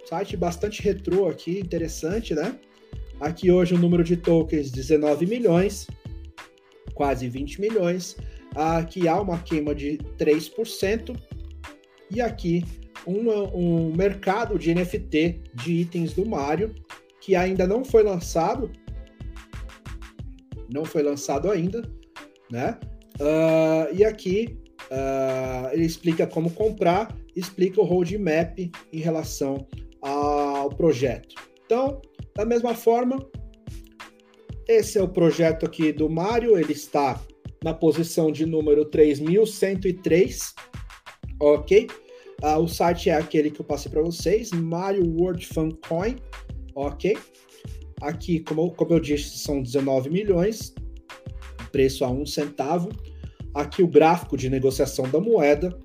Site 0.04 0.36
bastante 0.36 0.82
retrô 0.82 1.26
aqui, 1.26 1.58
interessante, 1.58 2.34
né? 2.34 2.54
Aqui 3.18 3.50
hoje 3.50 3.72
o 3.72 3.78
número 3.78 4.04
de 4.04 4.18
tokens 4.18 4.70
19 4.70 5.24
milhões, 5.24 5.86
quase 6.92 7.26
20 7.26 7.62
milhões. 7.62 8.14
Aqui 8.54 9.08
há 9.08 9.18
uma 9.18 9.38
queima 9.38 9.74
de 9.74 9.96
3%. 10.18 11.18
E 12.10 12.20
aqui 12.20 12.62
uma, 13.06 13.56
um 13.56 13.90
mercado 13.96 14.58
de 14.58 14.74
NFT 14.74 15.44
de 15.54 15.72
itens 15.72 16.12
do 16.12 16.26
Mario 16.26 16.74
que 17.22 17.34
ainda 17.34 17.66
não 17.66 17.82
foi 17.82 18.02
lançado. 18.02 18.70
Não 20.70 20.84
foi 20.84 21.02
lançado 21.02 21.50
ainda, 21.50 21.80
né? 22.50 22.78
Uh, 23.20 23.94
e 23.94 24.04
aqui 24.04 24.58
uh, 24.90 25.72
ele 25.72 25.84
explica 25.84 26.26
como 26.26 26.50
comprar, 26.50 27.16
explica 27.34 27.80
o 27.80 27.84
roadmap 27.84 28.58
em 28.58 28.98
relação 28.98 29.66
ao 30.00 30.68
projeto. 30.70 31.34
Então, 31.64 32.00
da 32.36 32.44
mesma 32.44 32.74
forma, 32.74 33.18
esse 34.68 34.98
é 34.98 35.02
o 35.02 35.08
projeto 35.08 35.66
aqui 35.66 35.92
do 35.92 36.08
Mário, 36.10 36.58
ele 36.58 36.72
está 36.72 37.20
na 37.62 37.72
posição 37.72 38.30
de 38.30 38.44
número 38.44 38.84
3103, 38.84 40.54
ok? 41.40 41.86
Ah, 42.42 42.58
o 42.58 42.68
site 42.68 43.08
é 43.08 43.14
aquele 43.14 43.50
que 43.50 43.60
eu 43.60 43.64
passei 43.64 43.90
para 43.90 44.02
vocês, 44.02 44.50
Mario 44.50 45.06
World 45.18 45.46
Fun 45.46 45.70
Coin, 45.88 46.16
ok? 46.74 47.16
Aqui, 48.02 48.40
como, 48.40 48.70
como 48.72 48.92
eu 48.92 49.00
disse, 49.00 49.38
são 49.38 49.62
19 49.62 50.10
milhões, 50.10 50.74
preço 51.74 52.04
a 52.04 52.10
um 52.10 52.24
centavo. 52.24 52.90
Aqui 53.52 53.82
o 53.82 53.88
gráfico 53.88 54.36
de 54.36 54.48
negociação 54.48 55.08
da 55.10 55.20
moeda. 55.20 55.76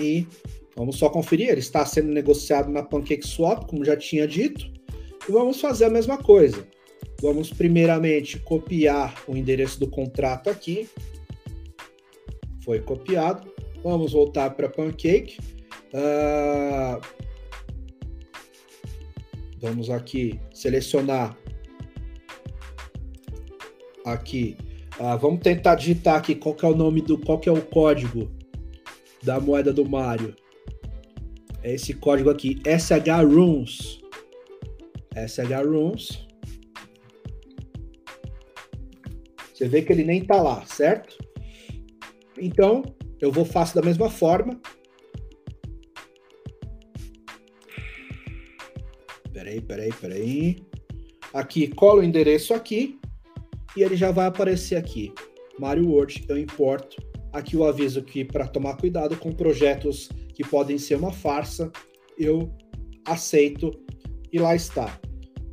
E 0.00 0.26
Vamos 0.76 0.96
só 0.96 1.10
conferir, 1.10 1.50
ele 1.50 1.60
está 1.60 1.84
sendo 1.84 2.08
negociado 2.08 2.70
na 2.70 2.82
PancakeSwap, 2.82 3.66
como 3.66 3.84
já 3.84 3.96
tinha 3.96 4.26
dito, 4.26 4.72
e 5.28 5.32
vamos 5.32 5.60
fazer 5.60 5.84
a 5.84 5.90
mesma 5.90 6.16
coisa. 6.16 6.66
Vamos 7.20 7.52
primeiramente 7.52 8.38
copiar 8.38 9.22
o 9.28 9.36
endereço 9.36 9.78
do 9.78 9.88
contrato 9.88 10.50
aqui. 10.50 10.88
Foi 12.64 12.80
copiado. 12.80 13.52
Vamos 13.82 14.12
voltar 14.12 14.50
para 14.50 14.68
Pancake. 14.68 15.38
Uh, 15.92 17.00
vamos 19.60 19.90
aqui 19.90 20.40
selecionar 20.52 21.36
aqui. 24.04 24.56
Uh, 24.98 25.18
vamos 25.18 25.40
tentar 25.40 25.74
digitar 25.74 26.16
aqui 26.16 26.34
qual 26.34 26.56
é 26.62 26.66
o 26.66 26.74
nome 26.74 27.00
do, 27.00 27.18
qual 27.18 27.40
é 27.46 27.50
o 27.50 27.62
código 27.62 28.30
da 29.22 29.40
moeda 29.40 29.72
do 29.72 29.88
Mario 29.88 30.34
é 31.62 31.74
esse 31.74 31.94
código 31.94 32.28
aqui, 32.28 32.60
SHRooms. 32.66 34.00
SHRooms. 35.14 36.26
Você 39.54 39.68
vê 39.68 39.82
que 39.82 39.92
ele 39.92 40.02
nem 40.02 40.24
tá 40.24 40.42
lá, 40.42 40.66
certo? 40.66 41.16
Então, 42.36 42.82
eu 43.20 43.30
vou 43.30 43.44
faço 43.44 43.74
da 43.76 43.82
mesma 43.82 44.10
forma. 44.10 44.60
Peraí, 49.32 49.60
peraí, 49.60 49.92
peraí. 49.92 50.56
Aqui, 51.32 51.68
colo 51.68 52.00
o 52.00 52.04
endereço 52.04 52.52
aqui 52.52 52.98
e 53.76 53.82
ele 53.82 53.96
já 53.96 54.10
vai 54.10 54.26
aparecer 54.26 54.76
aqui. 54.76 55.12
Mario 55.58 55.88
World, 55.88 56.24
eu 56.28 56.38
importo. 56.38 57.02
Aqui 57.32 57.56
o 57.56 57.64
aviso 57.64 58.02
que 58.02 58.24
para 58.24 58.46
tomar 58.46 58.76
cuidado 58.76 59.16
com 59.16 59.32
projetos 59.32 60.08
que 60.34 60.46
podem 60.46 60.76
ser 60.78 60.94
uma 60.96 61.12
farsa, 61.12 61.72
eu 62.18 62.54
aceito 63.06 63.70
e 64.32 64.38
lá 64.38 64.54
está. 64.54 65.00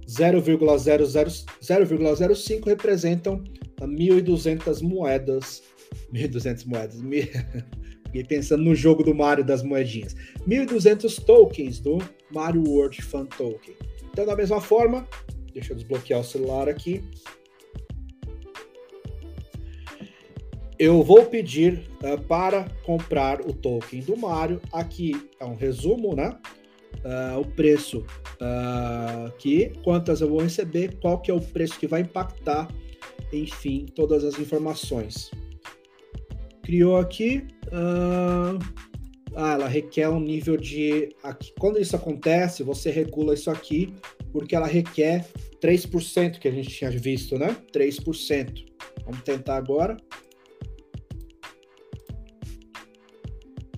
0,05 0.07 2.65
representam 2.65 3.43
1.200 3.79 4.81
moedas. 4.81 5.63
1.200 6.13 6.65
moedas. 6.65 7.01
Fiquei 8.05 8.23
pensando 8.23 8.63
no 8.63 8.73
jogo 8.73 9.03
do 9.03 9.13
Mario 9.13 9.43
das 9.45 9.61
moedinhas. 9.61 10.15
1.200 10.47 11.23
tokens 11.23 11.79
do 11.79 11.99
Mario 12.31 12.63
World 12.67 12.99
Fun 13.03 13.25
Token. 13.25 13.75
Então, 14.11 14.25
da 14.25 14.35
mesma 14.35 14.59
forma, 14.59 15.07
deixa 15.53 15.73
eu 15.73 15.77
desbloquear 15.77 16.21
o 16.21 16.23
celular 16.23 16.67
aqui. 16.67 17.03
Eu 20.79 21.03
vou 21.03 21.25
pedir 21.25 21.91
uh, 22.01 22.19
para 22.21 22.69
comprar 22.85 23.41
o 23.41 23.51
token 23.53 23.99
do 23.99 24.15
Mario. 24.15 24.61
Aqui 24.71 25.11
é 25.37 25.43
um 25.43 25.55
resumo, 25.55 26.15
né? 26.15 26.39
Uh, 27.03 27.41
o 27.41 27.45
preço 27.45 27.99
uh, 27.99 29.27
aqui, 29.27 29.73
quantas 29.83 30.21
eu 30.21 30.29
vou 30.29 30.39
receber, 30.39 30.97
qual 31.01 31.19
que 31.19 31.29
é 31.29 31.33
o 31.33 31.41
preço 31.41 31.77
que 31.77 31.85
vai 31.85 32.01
impactar, 32.01 32.67
enfim, 33.33 33.85
todas 33.93 34.23
as 34.23 34.39
informações. 34.39 35.29
Criou 36.63 36.97
aqui, 36.97 37.45
ah, 39.35 39.53
ela 39.53 39.67
requer 39.67 40.09
um 40.09 40.19
nível 40.19 40.55
de. 40.55 41.15
Aqui, 41.23 41.51
quando 41.59 41.79
isso 41.79 41.95
acontece, 41.95 42.63
você 42.63 42.91
regula 42.91 43.33
isso 43.33 43.49
aqui, 43.49 43.93
porque 44.31 44.55
ela 44.55 44.67
requer 44.67 45.27
3% 45.61 46.39
que 46.39 46.47
a 46.47 46.51
gente 46.51 46.69
tinha 46.69 46.91
visto, 46.91 47.37
né? 47.37 47.55
3%. 47.73 48.65
Vamos 49.05 49.21
tentar 49.23 49.57
agora. 49.57 49.97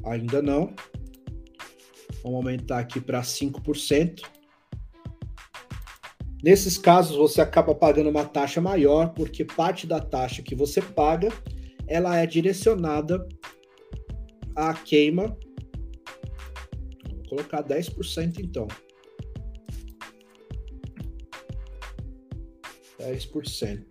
Ainda 0.06 0.42
não. 0.42 0.74
Vamos 2.24 2.38
aumentar 2.38 2.80
aqui 2.80 3.00
para 3.00 3.22
5%. 3.22 4.22
Nesses 6.44 6.78
casos, 6.78 7.16
você 7.16 7.40
acaba 7.40 7.76
pagando 7.76 8.10
uma 8.10 8.26
taxa 8.26 8.60
maior, 8.60 9.14
porque 9.14 9.46
parte 9.46 9.86
da 9.86 10.00
taxa 10.00 10.42
que 10.42 10.56
você 10.56 10.82
paga, 10.82 11.30
ela 11.88 12.18
é 12.18 12.26
direcionada 12.26 13.28
à 14.56 14.74
queima. 14.74 15.38
Vou 17.10 17.24
colocar 17.30 17.64
10% 17.64 18.40
então. 18.40 18.68
10%. 23.00 23.84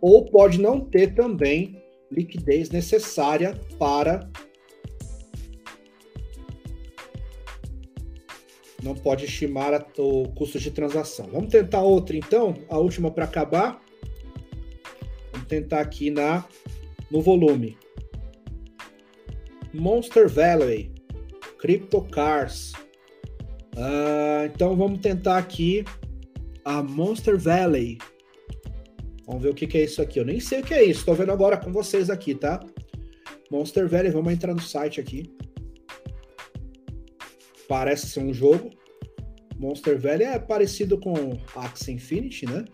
Ou 0.00 0.24
pode 0.26 0.60
não 0.60 0.80
ter 0.80 1.14
também 1.14 1.82
liquidez 2.10 2.70
necessária 2.70 3.58
para 3.78 4.28
não 8.84 8.94
pode 8.94 9.24
estimar 9.24 9.86
o 9.96 10.28
custo 10.34 10.58
de 10.58 10.70
transação. 10.70 11.26
Vamos 11.32 11.50
tentar 11.50 11.80
outra 11.80 12.16
então, 12.16 12.54
a 12.68 12.78
última 12.78 13.10
para 13.10 13.24
acabar. 13.24 13.82
Vamos 15.32 15.48
tentar 15.48 15.80
aqui 15.80 16.10
na 16.10 16.44
no 17.10 17.22
volume. 17.22 17.78
Monster 19.72 20.28
Valley, 20.28 20.92
Crypto 21.58 22.02
Cars. 22.02 22.72
Uh, 23.74 24.44
então 24.54 24.76
vamos 24.76 25.00
tentar 25.00 25.38
aqui 25.38 25.84
a 26.64 26.82
Monster 26.82 27.38
Valley. 27.38 27.98
Vamos 29.26 29.42
ver 29.42 29.48
o 29.48 29.54
que, 29.54 29.66
que, 29.66 29.78
é 29.78 29.84
isso 29.84 30.02
aqui. 30.02 30.20
Eu 30.20 30.26
nem 30.26 30.38
sei 30.38 30.60
o 30.60 30.62
que 30.62 30.74
é 30.74 30.84
isso. 30.84 31.00
Estou 31.00 31.14
vendo 31.14 31.32
agora 31.32 31.56
com 31.56 31.72
vocês 31.72 32.10
aqui, 32.10 32.34
tá? 32.34 32.60
Monster 33.50 33.88
Valley. 33.88 34.12
Vamos 34.12 34.32
entrar 34.32 34.52
no 34.52 34.60
site 34.60 35.00
aqui. 35.00 35.34
Parece 37.68 38.08
ser 38.08 38.20
um 38.20 38.32
jogo. 38.32 38.70
Monster 39.56 39.98
Valley 39.98 40.26
é 40.26 40.38
parecido 40.38 40.98
com 40.98 41.38
Axie 41.54 41.92
Infinity, 41.92 42.46
né? 42.46 42.64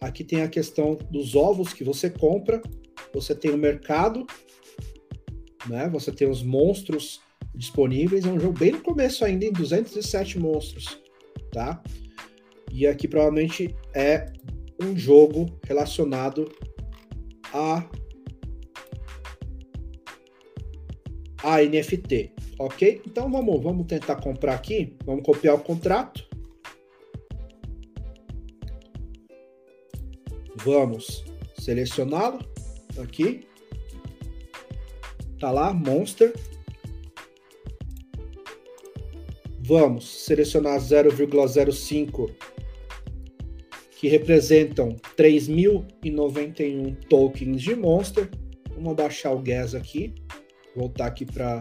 Aqui 0.00 0.24
tem 0.24 0.42
a 0.42 0.48
questão 0.48 0.96
dos 1.10 1.34
ovos 1.34 1.72
que 1.72 1.84
você 1.84 2.10
compra. 2.10 2.60
Você 3.14 3.34
tem 3.34 3.50
o 3.50 3.58
mercado, 3.58 4.26
né? 5.68 5.88
Você 5.88 6.10
tem 6.10 6.28
os 6.28 6.42
monstros 6.42 7.20
disponíveis. 7.54 8.24
É 8.24 8.28
um 8.28 8.40
jogo 8.40 8.58
bem 8.58 8.72
no 8.72 8.80
começo 8.80 9.24
ainda, 9.24 9.44
em 9.44 9.52
207 9.52 10.38
monstros, 10.38 10.98
tá? 11.52 11.82
E 12.72 12.86
aqui 12.86 13.06
provavelmente 13.08 13.74
é 13.94 14.26
um 14.82 14.96
jogo 14.96 15.46
relacionado 15.66 16.50
a 17.52 17.88
a 21.42 21.62
NFT, 21.62 22.32
ok? 22.58 23.02
Então 23.06 23.30
vamos, 23.30 23.62
vamos 23.62 23.86
tentar 23.86 24.16
comprar 24.16 24.54
aqui, 24.54 24.96
vamos 25.04 25.24
copiar 25.24 25.54
o 25.54 25.60
contrato. 25.60 26.28
Vamos 30.64 31.24
selecioná-lo 31.58 32.40
aqui. 32.98 33.46
Tá 35.38 35.50
lá, 35.50 35.72
Monster. 35.72 36.34
Vamos 39.60 40.24
selecionar 40.24 40.78
0,05 40.80 42.30
que 44.00 44.08
representam 44.08 44.96
3.091 45.16 46.96
tokens 47.08 47.62
de 47.62 47.74
Monster. 47.76 48.28
Vamos 48.74 48.96
baixar 48.96 49.32
o 49.32 49.40
gas 49.40 49.74
aqui, 49.74 50.14
voltar 50.74 51.06
aqui 51.06 51.24
para 51.24 51.60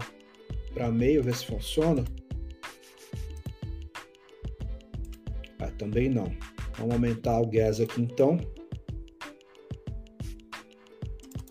meio, 0.91 1.23
ver 1.23 1.35
se 1.35 1.45
funciona. 1.45 2.03
Ah, 5.59 5.71
também 5.77 6.09
não. 6.09 6.31
Vamos 6.77 6.93
aumentar 6.93 7.39
o 7.41 7.47
gas 7.47 7.79
aqui 7.81 8.01
então. 8.01 8.37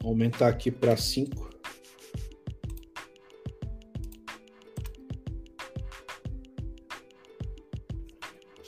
Aumentar 0.03 0.49
aqui 0.49 0.71
para 0.71 0.97
5. 0.97 1.49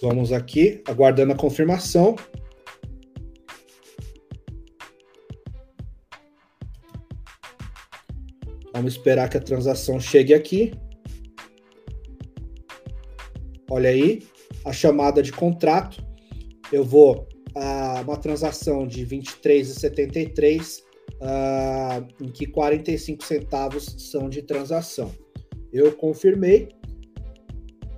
Vamos 0.03 0.32
aqui, 0.32 0.82
aguardando 0.86 1.32
a 1.32 1.36
confirmação. 1.36 2.16
Vamos 8.81 8.95
esperar 8.95 9.28
que 9.28 9.37
a 9.37 9.41
transação 9.41 10.01
chegue 10.01 10.33
aqui. 10.33 10.72
Olha 13.70 13.91
aí, 13.91 14.22
a 14.64 14.72
chamada 14.72 15.22
de 15.22 15.33
contrato. 15.33 16.03
Eu 16.72 16.83
vou 16.83 17.28
a 17.55 18.01
uma 18.01 18.16
transação 18.16 18.87
de 18.87 19.05
23,73, 19.05 20.81
uh, 21.20 22.24
em 22.24 22.31
que 22.31 22.47
45 22.47 23.22
centavos 23.22 23.97
são 24.11 24.31
de 24.31 24.41
transação. 24.41 25.12
Eu 25.70 25.93
confirmei, 25.93 26.70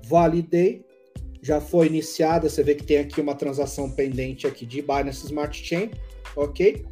validei, 0.09 0.85
já 1.41 1.61
foi 1.61 1.87
iniciada, 1.87 2.49
você 2.49 2.65
vê 2.65 2.75
que 2.75 2.83
tem 2.83 2.99
aqui 2.99 3.21
uma 3.21 3.37
transação 3.37 3.89
pendente 3.89 4.49
aqui 4.49 4.67
de 4.67 4.83
Binance 4.83 5.27
Smart 5.27 5.57
Chain, 5.65 5.93
ok? 6.35 6.85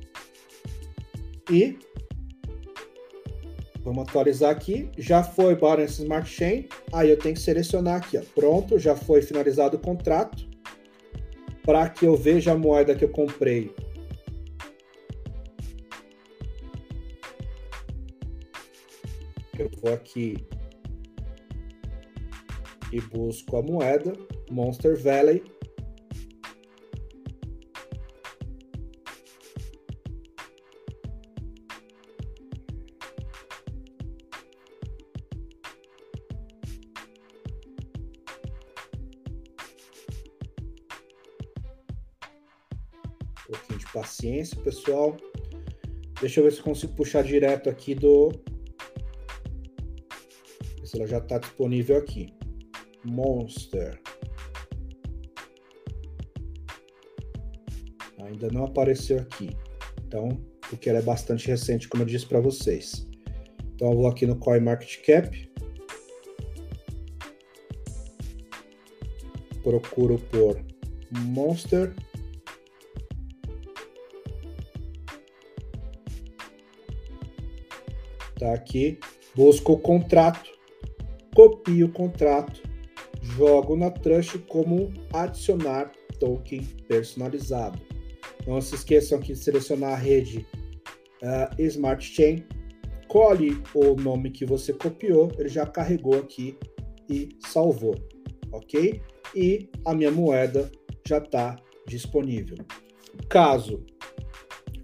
E 1.51 1.77
vamos 3.91 4.09
atualizar 4.09 4.51
aqui, 4.51 4.89
já 4.97 5.21
foi 5.21 5.57
Binance 5.57 6.03
Smart 6.03 6.29
Chain, 6.31 6.69
aí 6.93 7.11
eu 7.11 7.19
tenho 7.19 7.35
que 7.35 7.41
selecionar 7.41 7.97
aqui, 7.97 8.17
ó, 8.17 8.23
pronto, 8.37 8.79
já 8.79 8.95
foi 8.95 9.21
finalizado 9.21 9.77
o 9.77 9.81
contrato, 9.81 10.49
para 11.65 11.89
que 11.89 12.07
eu 12.07 12.17
veja 12.17 12.53
a 12.53 12.57
moeda 12.57 12.95
que 12.95 13.05
eu 13.05 13.09
comprei. 13.09 13.75
Eu 19.59 19.69
vou 19.83 19.93
aqui 19.93 20.37
e 22.93 23.01
busco 23.01 23.57
a 23.57 23.63
moeda 23.63 24.13
Monster 24.51 24.97
Valley. 24.97 25.43
Paciência, 44.21 44.57
pessoal. 44.59 45.17
Deixa 46.21 46.41
eu 46.41 46.45
ver 46.45 46.53
se 46.53 46.63
consigo 46.63 46.93
puxar 46.95 47.23
direto 47.25 47.71
aqui 47.71 47.95
do. 47.95 48.31
Se 50.85 50.99
ela 50.99 51.07
já 51.07 51.19
está 51.19 51.39
disponível 51.39 51.97
aqui. 51.97 52.33
Monster. 53.05 53.99
ainda 58.19 58.49
não 58.53 58.65
apareceu 58.65 59.19
aqui. 59.19 59.51
Então, 60.07 60.29
porque 60.69 60.89
ela 60.89 61.01
é 61.01 61.03
bastante 61.03 61.49
recente, 61.49 61.89
como 61.89 62.03
eu 62.05 62.07
disse 62.07 62.27
para 62.27 62.39
vocês. 62.39 63.09
Então, 63.75 63.91
eu 63.91 63.97
vou 63.97 64.07
aqui 64.07 64.25
no 64.25 64.37
CoinMarketCap. 64.37 65.51
Procuro 69.65 70.19
por 70.31 70.63
Monster. 71.11 71.93
Tá 78.41 78.55
aqui. 78.55 78.99
Busco 79.37 79.75
o 79.75 79.79
contrato. 79.79 80.51
Copio 81.35 81.87
o 81.87 81.93
contrato. 81.93 82.63
Jogo 83.23 83.77
na 83.77 83.91
Trust 83.91 84.39
como 84.49 84.91
adicionar 85.13 85.93
token 86.19 86.63
personalizado. 86.89 87.79
Não 88.47 88.59
se 88.63 88.75
esqueçam 88.75 89.19
aqui 89.19 89.35
de 89.35 89.39
selecionar 89.39 89.93
a 89.93 89.97
rede 89.97 90.47
uh, 91.23 91.63
Smart 91.63 92.03
Chain. 92.03 92.43
Cole 93.09 93.63
o 93.75 93.95
nome 93.95 94.31
que 94.31 94.47
você 94.47 94.73
copiou, 94.73 95.31
ele 95.37 95.49
já 95.49 95.67
carregou 95.67 96.15
aqui 96.15 96.57
e 97.09 97.29
salvou, 97.41 97.97
ok? 98.53 99.03
E 99.35 99.69
a 99.85 99.93
minha 99.95 100.13
moeda 100.13 100.71
já 101.07 101.19
está 101.19 101.57
disponível. 101.89 102.57
Caso 103.29 103.85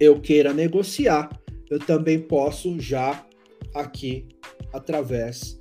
eu 0.01 0.21
queira 0.21 0.53
negociar, 0.53 1.31
eu 1.71 1.79
também 1.79 2.19
posso 2.19 2.81
já 2.81 3.26
aqui 3.81 4.29
através 4.73 5.59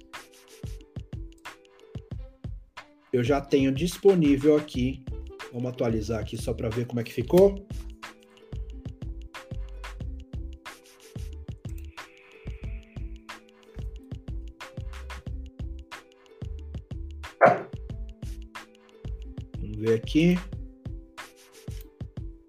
eu 3.16 3.24
já 3.24 3.39
tenho 3.39 3.72
disponível 3.72 4.57
aqui. 4.57 5.01
Vamos 5.53 5.70
atualizar 5.70 6.20
aqui 6.20 6.36
só 6.36 6.53
para 6.53 6.68
ver 6.68 6.86
como 6.86 6.99
é 6.99 7.03
que 7.03 7.13
ficou. 7.13 7.66
ver 19.78 19.93
aqui. 19.93 20.38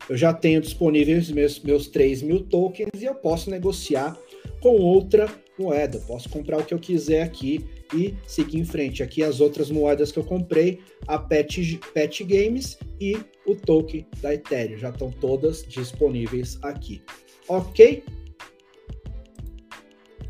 Eu 0.08 0.16
já 0.16 0.34
tenho 0.34 0.60
disponíveis 0.60 1.30
meus, 1.30 1.60
meus 1.60 1.86
3 1.86 2.22
mil 2.22 2.40
tokens 2.40 2.90
e 3.00 3.04
eu 3.04 3.14
posso 3.14 3.50
negociar 3.50 4.18
com 4.60 4.70
outra 4.70 5.28
moeda. 5.58 5.98
Posso 6.06 6.28
comprar 6.28 6.58
o 6.58 6.64
que 6.64 6.74
eu 6.74 6.78
quiser 6.78 7.22
aqui 7.22 7.64
e 7.94 8.14
seguir 8.26 8.58
em 8.58 8.64
frente. 8.64 9.02
Aqui 9.02 9.22
as 9.22 9.40
outras 9.40 9.70
moedas 9.70 10.12
que 10.12 10.18
eu 10.18 10.24
comprei, 10.24 10.80
a 11.06 11.18
Pet, 11.18 11.80
Pet 11.92 12.24
Games 12.24 12.78
e 13.00 13.18
o 13.46 13.54
token 13.54 14.06
da 14.20 14.34
Ethereum. 14.34 14.78
Já 14.78 14.90
estão 14.90 15.10
todas 15.10 15.64
disponíveis 15.66 16.58
aqui. 16.62 17.02
Ok? 17.48 18.04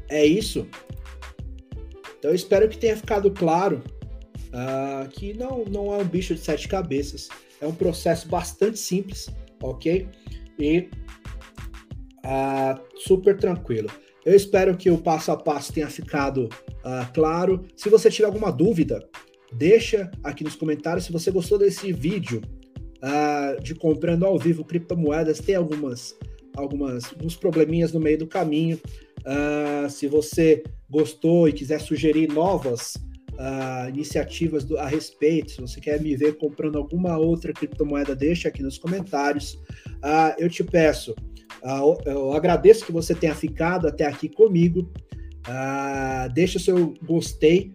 É 0.08 0.24
isso. 0.24 0.66
Então 2.18 2.34
espero 2.34 2.68
que 2.68 2.78
tenha 2.78 2.96
ficado 2.96 3.30
claro 3.30 3.82
uh, 4.48 5.08
que 5.08 5.34
não, 5.34 5.64
não 5.64 5.94
é 5.94 5.98
um 5.98 6.04
bicho 6.04 6.34
de 6.34 6.40
sete 6.40 6.68
cabeças, 6.68 7.28
é 7.60 7.66
um 7.66 7.74
processo 7.74 8.28
bastante 8.28 8.78
simples, 8.78 9.28
ok? 9.62 10.08
E 10.58 10.88
uh, 12.24 12.80
super 12.96 13.36
tranquilo. 13.36 13.90
Eu 14.26 14.34
espero 14.34 14.76
que 14.76 14.90
o 14.90 14.98
passo 14.98 15.30
a 15.30 15.36
passo 15.36 15.72
tenha 15.72 15.88
ficado 15.88 16.46
uh, 16.46 17.12
claro. 17.14 17.64
Se 17.76 17.88
você 17.88 18.10
tiver 18.10 18.26
alguma 18.26 18.50
dúvida, 18.50 19.08
deixa 19.52 20.10
aqui 20.24 20.42
nos 20.42 20.56
comentários 20.56 21.04
se 21.04 21.12
você 21.12 21.30
gostou 21.30 21.56
desse 21.56 21.92
vídeo 21.92 22.42
uh, 22.96 23.62
de 23.62 23.72
comprando 23.76 24.26
ao 24.26 24.36
vivo 24.36 24.64
criptomoedas. 24.64 25.38
Tem 25.38 25.54
algumas, 25.54 26.12
algumas, 26.56 27.04
alguns 27.12 27.36
probleminhas 27.36 27.92
no 27.92 28.00
meio 28.00 28.18
do 28.18 28.26
caminho. 28.26 28.80
Uh, 29.20 29.88
se 29.88 30.08
você 30.08 30.64
gostou 30.90 31.48
e 31.48 31.52
quiser 31.52 31.80
sugerir 31.80 32.28
novas 32.28 32.94
iniciativas 33.92 34.64
do, 34.64 34.78
a 34.78 34.86
respeito, 34.86 35.50
se 35.50 35.60
você 35.60 35.78
quer 35.78 36.00
me 36.00 36.16
ver 36.16 36.38
comprando 36.38 36.78
alguma 36.78 37.18
outra 37.18 37.52
criptomoeda, 37.52 38.16
deixa 38.16 38.48
aqui 38.48 38.62
nos 38.62 38.78
comentários. 38.78 39.58
Eu 40.38 40.48
te 40.48 40.64
peço, 40.64 41.14
eu 42.04 42.32
agradeço 42.32 42.84
que 42.84 42.92
você 42.92 43.14
tenha 43.14 43.34
ficado 43.34 43.88
até 43.88 44.06
aqui 44.06 44.28
comigo. 44.28 44.88
deixa 46.32 46.58
o 46.58 46.60
seu 46.60 46.94
gostei. 47.04 47.72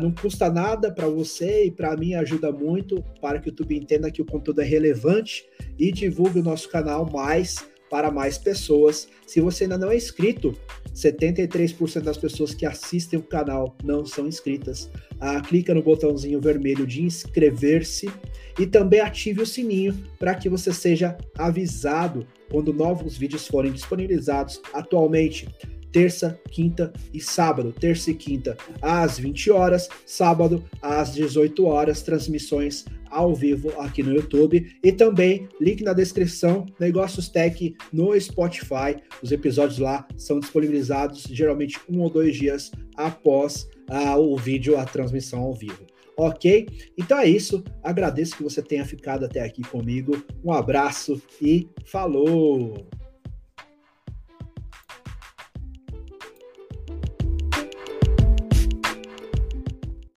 não 0.00 0.12
custa 0.12 0.50
nada 0.50 0.92
para 0.92 1.08
você 1.08 1.64
e 1.64 1.70
para 1.70 1.96
mim 1.96 2.14
ajuda 2.14 2.52
muito 2.52 3.02
para 3.20 3.38
que 3.40 3.48
o 3.48 3.50
YouTube 3.50 3.76
entenda 3.76 4.10
que 4.10 4.22
o 4.22 4.26
conteúdo 4.26 4.60
é 4.60 4.64
relevante 4.64 5.44
e 5.78 5.90
divulgue 5.90 6.38
o 6.38 6.42
nosso 6.42 6.68
canal 6.68 7.10
mais 7.10 7.66
para 7.90 8.10
mais 8.10 8.38
pessoas. 8.38 9.08
Se 9.26 9.40
você 9.40 9.64
ainda 9.64 9.78
não 9.78 9.90
é 9.90 9.96
inscrito, 9.96 10.56
73% 10.94 12.00
das 12.00 12.16
pessoas 12.16 12.54
que 12.54 12.64
assistem 12.64 13.18
o 13.18 13.22
canal 13.22 13.76
não 13.84 14.04
são 14.04 14.26
inscritas. 14.26 14.90
Ah, 15.20 15.40
clica 15.40 15.74
no 15.74 15.82
botãozinho 15.82 16.40
vermelho 16.40 16.86
de 16.86 17.02
inscrever-se 17.02 18.10
e 18.58 18.66
também 18.66 19.00
ative 19.00 19.42
o 19.42 19.46
sininho 19.46 19.94
para 20.18 20.34
que 20.34 20.48
você 20.48 20.72
seja 20.72 21.16
avisado 21.36 22.26
quando 22.50 22.72
novos 22.72 23.16
vídeos 23.16 23.46
forem 23.46 23.72
disponibilizados. 23.72 24.60
Atualmente, 24.72 25.48
terça, 25.92 26.38
quinta 26.50 26.92
e 27.12 27.20
sábado. 27.20 27.72
Terça 27.72 28.10
e 28.10 28.14
quinta 28.14 28.56
às 28.82 29.18
20 29.18 29.50
horas, 29.50 29.88
sábado 30.04 30.64
às 30.82 31.14
18 31.14 31.64
horas, 31.64 32.02
transmissões 32.02 32.84
ao 33.10 33.34
vivo 33.34 33.72
aqui 33.80 34.02
no 34.02 34.12
YouTube 34.12 34.76
e 34.82 34.92
também 34.92 35.48
link 35.60 35.82
na 35.82 35.92
descrição, 35.92 36.66
Negócios 36.78 37.28
Tech 37.28 37.74
no 37.92 38.18
Spotify. 38.20 38.96
Os 39.22 39.32
episódios 39.32 39.78
lá 39.78 40.06
são 40.16 40.38
disponibilizados 40.38 41.22
geralmente 41.30 41.78
um 41.88 42.00
ou 42.00 42.10
dois 42.10 42.36
dias 42.36 42.70
após 42.96 43.68
uh, 43.90 44.18
o 44.18 44.36
vídeo, 44.36 44.78
a 44.78 44.84
transmissão 44.84 45.40
ao 45.40 45.54
vivo. 45.54 45.95
Ok? 46.16 46.66
Então 46.96 47.18
é 47.18 47.28
isso. 47.28 47.62
Agradeço 47.82 48.36
que 48.36 48.42
você 48.42 48.62
tenha 48.62 48.84
ficado 48.84 49.24
até 49.24 49.40
aqui 49.40 49.62
comigo. 49.62 50.24
Um 50.44 50.52
abraço 50.52 51.20
e 51.40 51.68
falou! 51.84 52.86